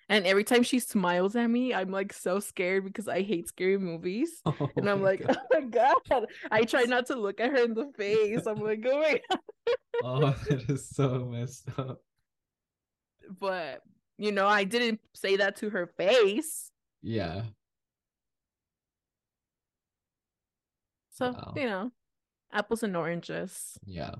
And 0.07 0.27
every 0.27 0.43
time 0.43 0.61
she 0.61 0.79
smiles 0.79 1.35
at 1.35 1.47
me, 1.47 1.73
I'm 1.73 1.89
like 1.89 2.13
so 2.13 2.39
scared 2.39 2.83
because 2.85 3.07
I 3.07 3.23
hate 3.23 3.47
scary 3.47 3.77
movies. 3.77 4.41
Oh 4.45 4.69
And 4.75 4.89
I'm 4.89 5.01
like, 5.01 5.25
God. 5.25 5.37
oh 5.53 5.61
my 5.61 5.61
god. 5.61 6.25
I 6.51 6.63
try 6.63 6.83
not 6.83 7.07
to 7.07 7.15
look 7.15 7.39
at 7.39 7.49
her 7.51 7.63
in 7.63 7.73
the 7.73 7.91
face. 7.97 8.45
I'm 8.45 8.59
like, 8.61 8.85
oh 8.85 8.99
my 8.99 9.21
oh, 10.03 10.19
god. 10.21 10.35
oh, 10.37 10.43
that 10.49 10.69
is 10.69 10.89
so 10.89 11.25
messed 11.25 11.69
up. 11.77 12.01
But 13.39 13.81
you 14.17 14.31
know, 14.31 14.47
I 14.47 14.63
didn't 14.63 14.99
say 15.15 15.37
that 15.37 15.55
to 15.57 15.69
her 15.71 15.87
face. 15.97 16.69
Yeah. 17.01 17.43
So, 21.13 21.31
Wow. 21.31 21.53
you 21.55 21.65
know, 21.65 21.91
apples 22.55 22.83
and 22.83 22.95
oranges. 22.97 23.79
Yeah. 23.85 24.15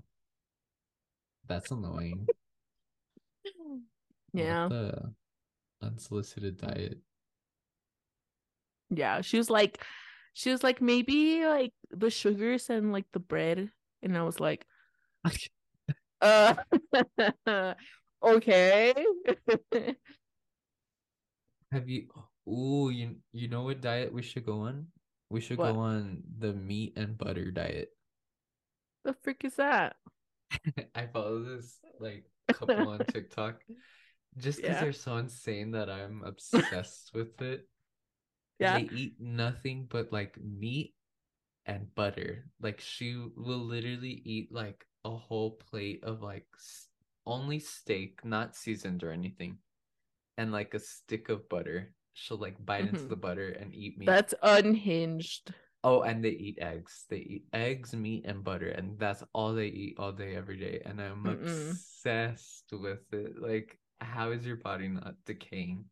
That's 1.47 1.71
annoying. 1.71 2.27
Yeah. 4.33 4.69
The 4.69 5.13
unsolicited 5.81 6.57
diet. 6.57 6.99
Yeah. 8.89 9.21
She 9.21 9.37
was 9.37 9.49
like, 9.49 9.83
she 10.33 10.51
was 10.51 10.63
like, 10.63 10.81
maybe 10.81 11.45
like 11.45 11.73
the 11.91 12.09
sugars 12.09 12.69
and 12.69 12.91
like 12.91 13.05
the 13.13 13.19
bread. 13.19 13.71
And 14.03 14.17
I 14.17 14.23
was 14.23 14.39
like, 14.39 14.65
uh 16.21 16.55
okay. 18.23 18.93
Have 21.71 21.89
you 21.89 22.09
Ooh, 22.47 22.89
you 22.89 23.21
you 23.33 23.47
know 23.47 23.63
what 23.63 23.81
diet 23.81 24.13
we 24.13 24.21
should 24.21 24.45
go 24.45 24.61
on? 24.69 24.91
We 25.29 25.41
should 25.41 25.57
What? 25.57 25.73
go 25.73 25.79
on 25.79 26.23
the 26.37 26.53
meat 26.53 26.93
and 26.97 27.17
butter 27.17 27.49
diet. 27.51 27.94
The 29.05 29.13
freak 29.13 29.45
is 29.45 29.55
that? 29.55 29.95
I 30.95 31.07
follow 31.07 31.43
this 31.43 31.79
like 31.99 32.25
couple 32.51 32.87
on 32.87 33.05
TikTok 33.05 33.63
just 34.37 34.61
because 34.63 34.79
Yeah. 34.79 34.79
they're 34.79 34.93
so 34.93 35.17
insane 35.17 35.71
that 35.71 35.89
I'm 35.89 36.23
obsessed 36.25 37.11
with 37.13 37.41
it. 37.41 37.67
Yeah. 38.59 38.79
They 38.79 38.81
eat 38.81 39.17
nothing 39.19 39.87
but 39.89 40.11
like 40.13 40.37
meat 40.41 40.95
and 41.65 41.93
butter. 41.95 42.45
Like 42.61 42.81
she 42.81 43.15
will 43.37 43.59
literally 43.63 44.21
eat 44.25 44.51
like 44.51 44.85
a 45.05 45.11
whole 45.11 45.51
plate 45.71 46.03
of 46.03 46.21
like 46.21 46.47
only 47.25 47.59
steak, 47.59 48.25
not 48.25 48.55
seasoned 48.55 49.03
or 49.03 49.11
anything, 49.11 49.59
and 50.37 50.51
like 50.51 50.73
a 50.73 50.79
stick 50.79 51.29
of 51.29 51.49
butter. 51.49 51.93
She'll 52.13 52.37
like 52.37 52.63
bite 52.65 52.87
into 52.87 53.03
Mhm. 53.03 53.09
the 53.09 53.17
butter 53.17 53.49
and 53.49 53.73
eat 53.75 53.97
meat. 53.99 54.23
That's 54.23 54.33
unhinged. 54.41 55.53
Oh, 55.85 56.01
and 56.01 56.23
they 56.25 56.31
eat 56.31 56.57
eggs. 56.59 57.05
They 57.09 57.17
eat 57.19 57.45
eggs, 57.53 57.93
meat, 57.95 58.25
and 58.25 58.43
butter, 58.43 58.69
and 58.69 58.97
that's 58.99 59.23
all 59.33 59.53
they 59.53 59.67
eat 59.67 59.97
all 59.99 60.11
day, 60.11 60.35
every 60.35 60.57
day. 60.57 60.81
And 60.83 60.99
I'm 60.99 61.27
Mm-mm. 61.27 61.79
obsessed 62.07 62.73
with 62.73 63.13
it. 63.13 63.39
Like, 63.39 63.79
how 64.01 64.31
is 64.31 64.45
your 64.45 64.57
body 64.57 64.89
not 64.89 65.15
decaying? 65.25 65.85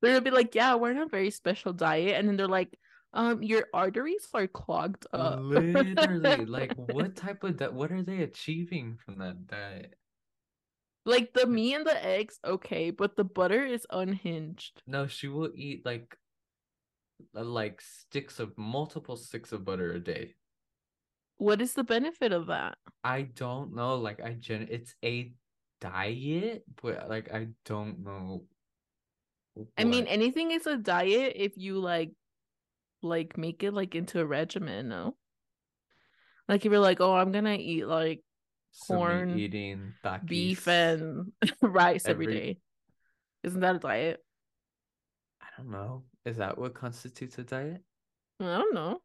They're 0.00 0.12
gonna 0.12 0.22
be 0.22 0.30
like, 0.30 0.54
yeah, 0.54 0.74
we're 0.76 0.90
on 0.90 0.98
a 0.98 1.06
very 1.06 1.30
special 1.30 1.72
diet, 1.72 2.14
and 2.16 2.28
then 2.28 2.36
they're 2.36 2.48
like, 2.48 2.78
um, 3.12 3.42
your 3.42 3.66
arteries 3.74 4.28
are 4.32 4.46
clogged 4.46 5.06
up. 5.12 5.44
Literally, 5.50 6.46
like, 6.46 6.74
what 6.76 7.14
type 7.16 7.44
of 7.44 7.56
di- 7.58 7.68
what 7.68 7.92
are 7.92 8.02
they 8.02 8.22
achieving 8.22 8.96
from 8.96 9.18
that 9.18 9.46
diet? 9.46 9.94
like 11.04 11.32
the 11.34 11.46
meat 11.46 11.74
and 11.74 11.86
the 11.86 12.04
eggs, 12.04 12.38
okay, 12.44 12.90
but 12.90 13.16
the 13.16 13.24
butter 13.24 13.64
is 13.64 13.86
unhinged. 13.90 14.82
No, 14.86 15.06
she 15.06 15.28
will 15.28 15.50
eat 15.54 15.84
like, 15.86 16.16
Uh, 17.36 17.44
like 17.44 17.80
sticks 17.80 18.40
of 18.40 18.56
multiple 18.56 19.16
sticks 19.16 19.52
of 19.52 19.64
butter 19.64 19.92
a 19.92 20.00
day. 20.00 20.34
What 21.36 21.60
is 21.60 21.74
the 21.74 21.84
benefit 21.84 22.32
of 22.32 22.48
that? 22.48 22.76
I 23.02 23.22
don't 23.22 23.74
know. 23.74 23.96
Like, 23.96 24.20
I 24.22 24.34
gen 24.34 24.68
it's 24.70 24.94
a 25.02 25.32
diet, 25.80 26.64
but 26.82 27.08
like, 27.08 27.32
I 27.32 27.48
don't 27.64 28.04
know. 28.04 28.44
I 29.76 29.84
mean, 29.84 30.06
anything 30.06 30.50
is 30.50 30.66
a 30.66 30.76
diet 30.76 31.32
if 31.36 31.52
you 31.56 31.78
like, 31.78 32.12
like 33.02 33.38
make 33.38 33.62
it 33.62 33.72
like 33.72 33.94
into 33.94 34.20
a 34.20 34.26
regimen. 34.26 34.88
No, 34.88 35.16
like 36.48 36.64
if 36.66 36.70
you're 36.70 36.80
like, 36.80 37.00
oh, 37.00 37.14
I'm 37.14 37.32
gonna 37.32 37.56
eat 37.58 37.86
like 37.86 38.22
corn, 38.86 39.38
eating 39.38 39.94
beef 40.24 40.68
and 40.68 41.32
rice 41.62 42.06
every 42.06 42.26
every- 42.26 42.38
day. 42.38 42.58
Isn't 43.42 43.60
that 43.60 43.76
a 43.76 43.78
diet? 43.78 44.20
I 45.40 45.46
don't 45.56 45.70
know. 45.70 46.04
Is 46.24 46.36
that 46.36 46.58
what 46.58 46.74
constitutes 46.74 47.38
a 47.38 47.42
diet? 47.42 47.82
I 48.40 48.44
don't 48.44 48.74
know. 48.74 49.00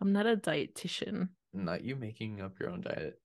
I'm 0.00 0.12
not 0.12 0.26
a 0.26 0.36
dietitian. 0.36 1.28
Not 1.52 1.82
you 1.84 1.96
making 1.96 2.40
up 2.40 2.58
your 2.60 2.70
own 2.70 2.82
diet. 2.82 3.20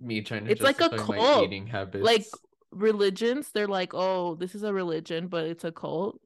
Me 0.00 0.20
trying 0.22 0.44
to 0.44 0.50
It's 0.50 0.60
like 0.60 0.80
a 0.80 0.90
cult. 0.90 1.44
eating 1.44 1.66
habits. 1.66 2.04
Like 2.04 2.26
religions, 2.70 3.50
they're 3.52 3.68
like, 3.68 3.94
oh, 3.94 4.34
this 4.34 4.54
is 4.54 4.62
a 4.64 4.72
religion, 4.72 5.28
but 5.28 5.44
it's 5.44 5.64
a 5.64 5.72
cult. 5.72 6.20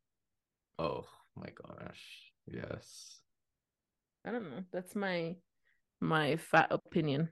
oh 0.78 1.04
my 1.36 1.50
gosh, 1.50 2.32
yes. 2.46 3.20
I 4.24 4.32
don't 4.32 4.50
know. 4.50 4.64
That's 4.72 4.96
my 4.96 5.36
my 6.00 6.36
fat 6.36 6.68
opinion. 6.70 7.28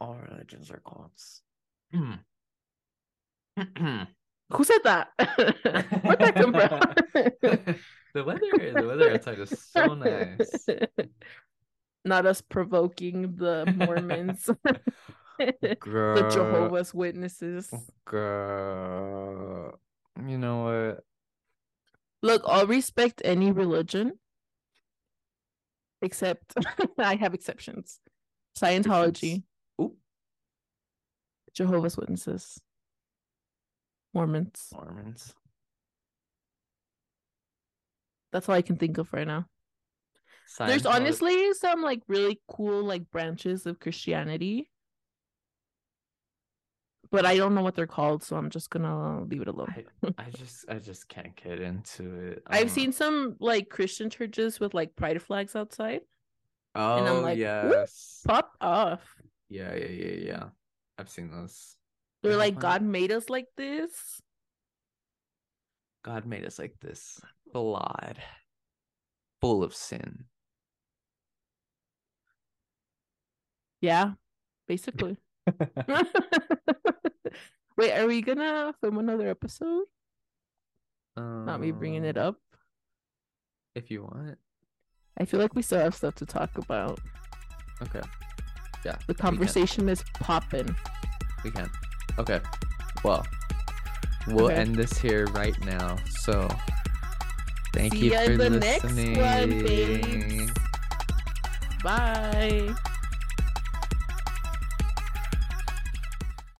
All 0.00 0.16
religions 0.30 0.70
are 0.70 0.82
cults. 0.86 1.42
Who 4.50 4.64
said 4.64 4.78
that? 4.84 5.08
Where'd 5.18 6.20
that 6.20 6.34
come 6.36 6.52
from? 6.52 7.74
the 8.14 8.24
weather, 8.24 8.72
the 8.74 8.86
weather 8.86 9.12
outside 9.12 9.38
is 9.40 9.60
so 9.72 9.94
nice. 9.94 10.66
Not 12.04 12.26
us 12.26 12.40
provoking 12.40 13.34
the 13.36 13.72
Mormons, 13.76 14.48
the 15.38 16.30
Jehovah's 16.32 16.94
Witnesses. 16.94 17.72
girl. 18.04 19.80
You 20.24 20.38
know 20.38 20.62
what? 20.62 21.04
Look, 22.22 22.42
I'll 22.46 22.66
respect 22.68 23.20
any 23.24 23.50
religion, 23.50 24.12
except 26.00 26.54
I 26.98 27.16
have 27.16 27.34
exceptions. 27.34 27.98
Scientology, 28.56 29.42
Jehovah's 31.54 31.96
Witnesses, 31.96 32.60
Mormons. 34.16 34.72
Mormons. 34.72 35.34
That's 38.32 38.48
all 38.48 38.54
I 38.54 38.62
can 38.62 38.76
think 38.76 38.96
of 38.96 39.12
right 39.12 39.26
now. 39.26 39.44
There's 40.58 40.86
honestly 40.86 41.52
some 41.52 41.82
like 41.82 42.00
really 42.08 42.40
cool 42.48 42.82
like 42.82 43.10
branches 43.10 43.66
of 43.66 43.78
Christianity. 43.78 44.70
But 47.10 47.26
I 47.26 47.36
don't 47.36 47.54
know 47.54 47.62
what 47.62 47.74
they're 47.74 47.86
called, 47.86 48.22
so 48.24 48.36
I'm 48.36 48.48
just 48.48 48.70
gonna 48.70 49.22
leave 49.24 49.42
it 49.42 49.48
alone. 49.48 49.84
I, 50.02 50.14
I 50.18 50.30
just 50.30 50.64
I 50.66 50.78
just 50.78 51.08
can't 51.08 51.36
get 51.36 51.60
into 51.60 52.14
it. 52.14 52.42
I 52.46 52.60
I've 52.60 52.62
um, 52.64 52.68
seen 52.70 52.92
some 52.92 53.36
like 53.38 53.68
Christian 53.68 54.08
churches 54.08 54.58
with 54.58 54.72
like 54.72 54.96
pride 54.96 55.20
flags 55.20 55.54
outside. 55.54 56.00
Oh 56.74 56.98
and 56.98 57.06
I'm 57.06 57.16
oh, 57.16 57.20
like, 57.20 57.38
yes. 57.38 58.22
Pop 58.26 58.52
off. 58.62 59.14
Yeah, 59.50 59.74
yeah, 59.74 59.86
yeah, 59.86 60.26
yeah. 60.26 60.44
I've 60.98 61.10
seen 61.10 61.30
those. 61.30 61.76
They're 62.22 62.32
Yeah, 62.32 62.38
like, 62.38 62.58
God 62.58 62.82
made 62.82 63.12
us 63.12 63.28
like 63.28 63.46
this. 63.56 64.20
God 66.02 66.24
made 66.26 66.44
us 66.46 66.58
like 66.58 66.74
this, 66.80 67.20
flawed, 67.52 68.18
full 69.40 69.62
of 69.64 69.74
sin. 69.74 70.24
Yeah, 73.80 74.12
basically. 74.68 75.18
Wait, 77.76 77.92
are 77.92 78.06
we 78.06 78.22
gonna 78.22 78.72
film 78.80 78.98
another 78.98 79.28
episode? 79.28 79.84
Not 81.16 81.60
me 81.60 81.70
bringing 81.72 82.04
it 82.04 82.16
Um, 82.18 82.28
up. 82.28 82.36
If 83.74 83.90
you 83.90 84.02
want. 84.02 84.38
I 85.18 85.24
feel 85.24 85.40
like 85.40 85.54
we 85.54 85.62
still 85.62 85.78
have 85.80 85.94
stuff 85.94 86.14
to 86.16 86.26
talk 86.26 86.56
about. 86.58 87.00
Okay. 87.82 88.02
Yeah. 88.84 88.96
The 89.06 89.14
conversation 89.14 89.88
is 89.88 90.02
popping. 90.14 90.74
We 91.42 91.50
can. 91.50 91.70
Okay. 92.18 92.40
Well, 93.04 93.26
we'll 94.28 94.46
Okay. 94.46 94.54
end 94.56 94.74
this 94.76 94.96
here 94.98 95.26
right 95.28 95.58
now. 95.64 95.96
So, 96.22 96.48
thank 97.74 97.92
See 97.94 98.06
you 98.12 98.18
for 98.24 98.36
the 98.36 98.50
next 98.50 98.84
listening. 98.84 99.18
one. 99.18 100.52
Bye. 101.82 102.74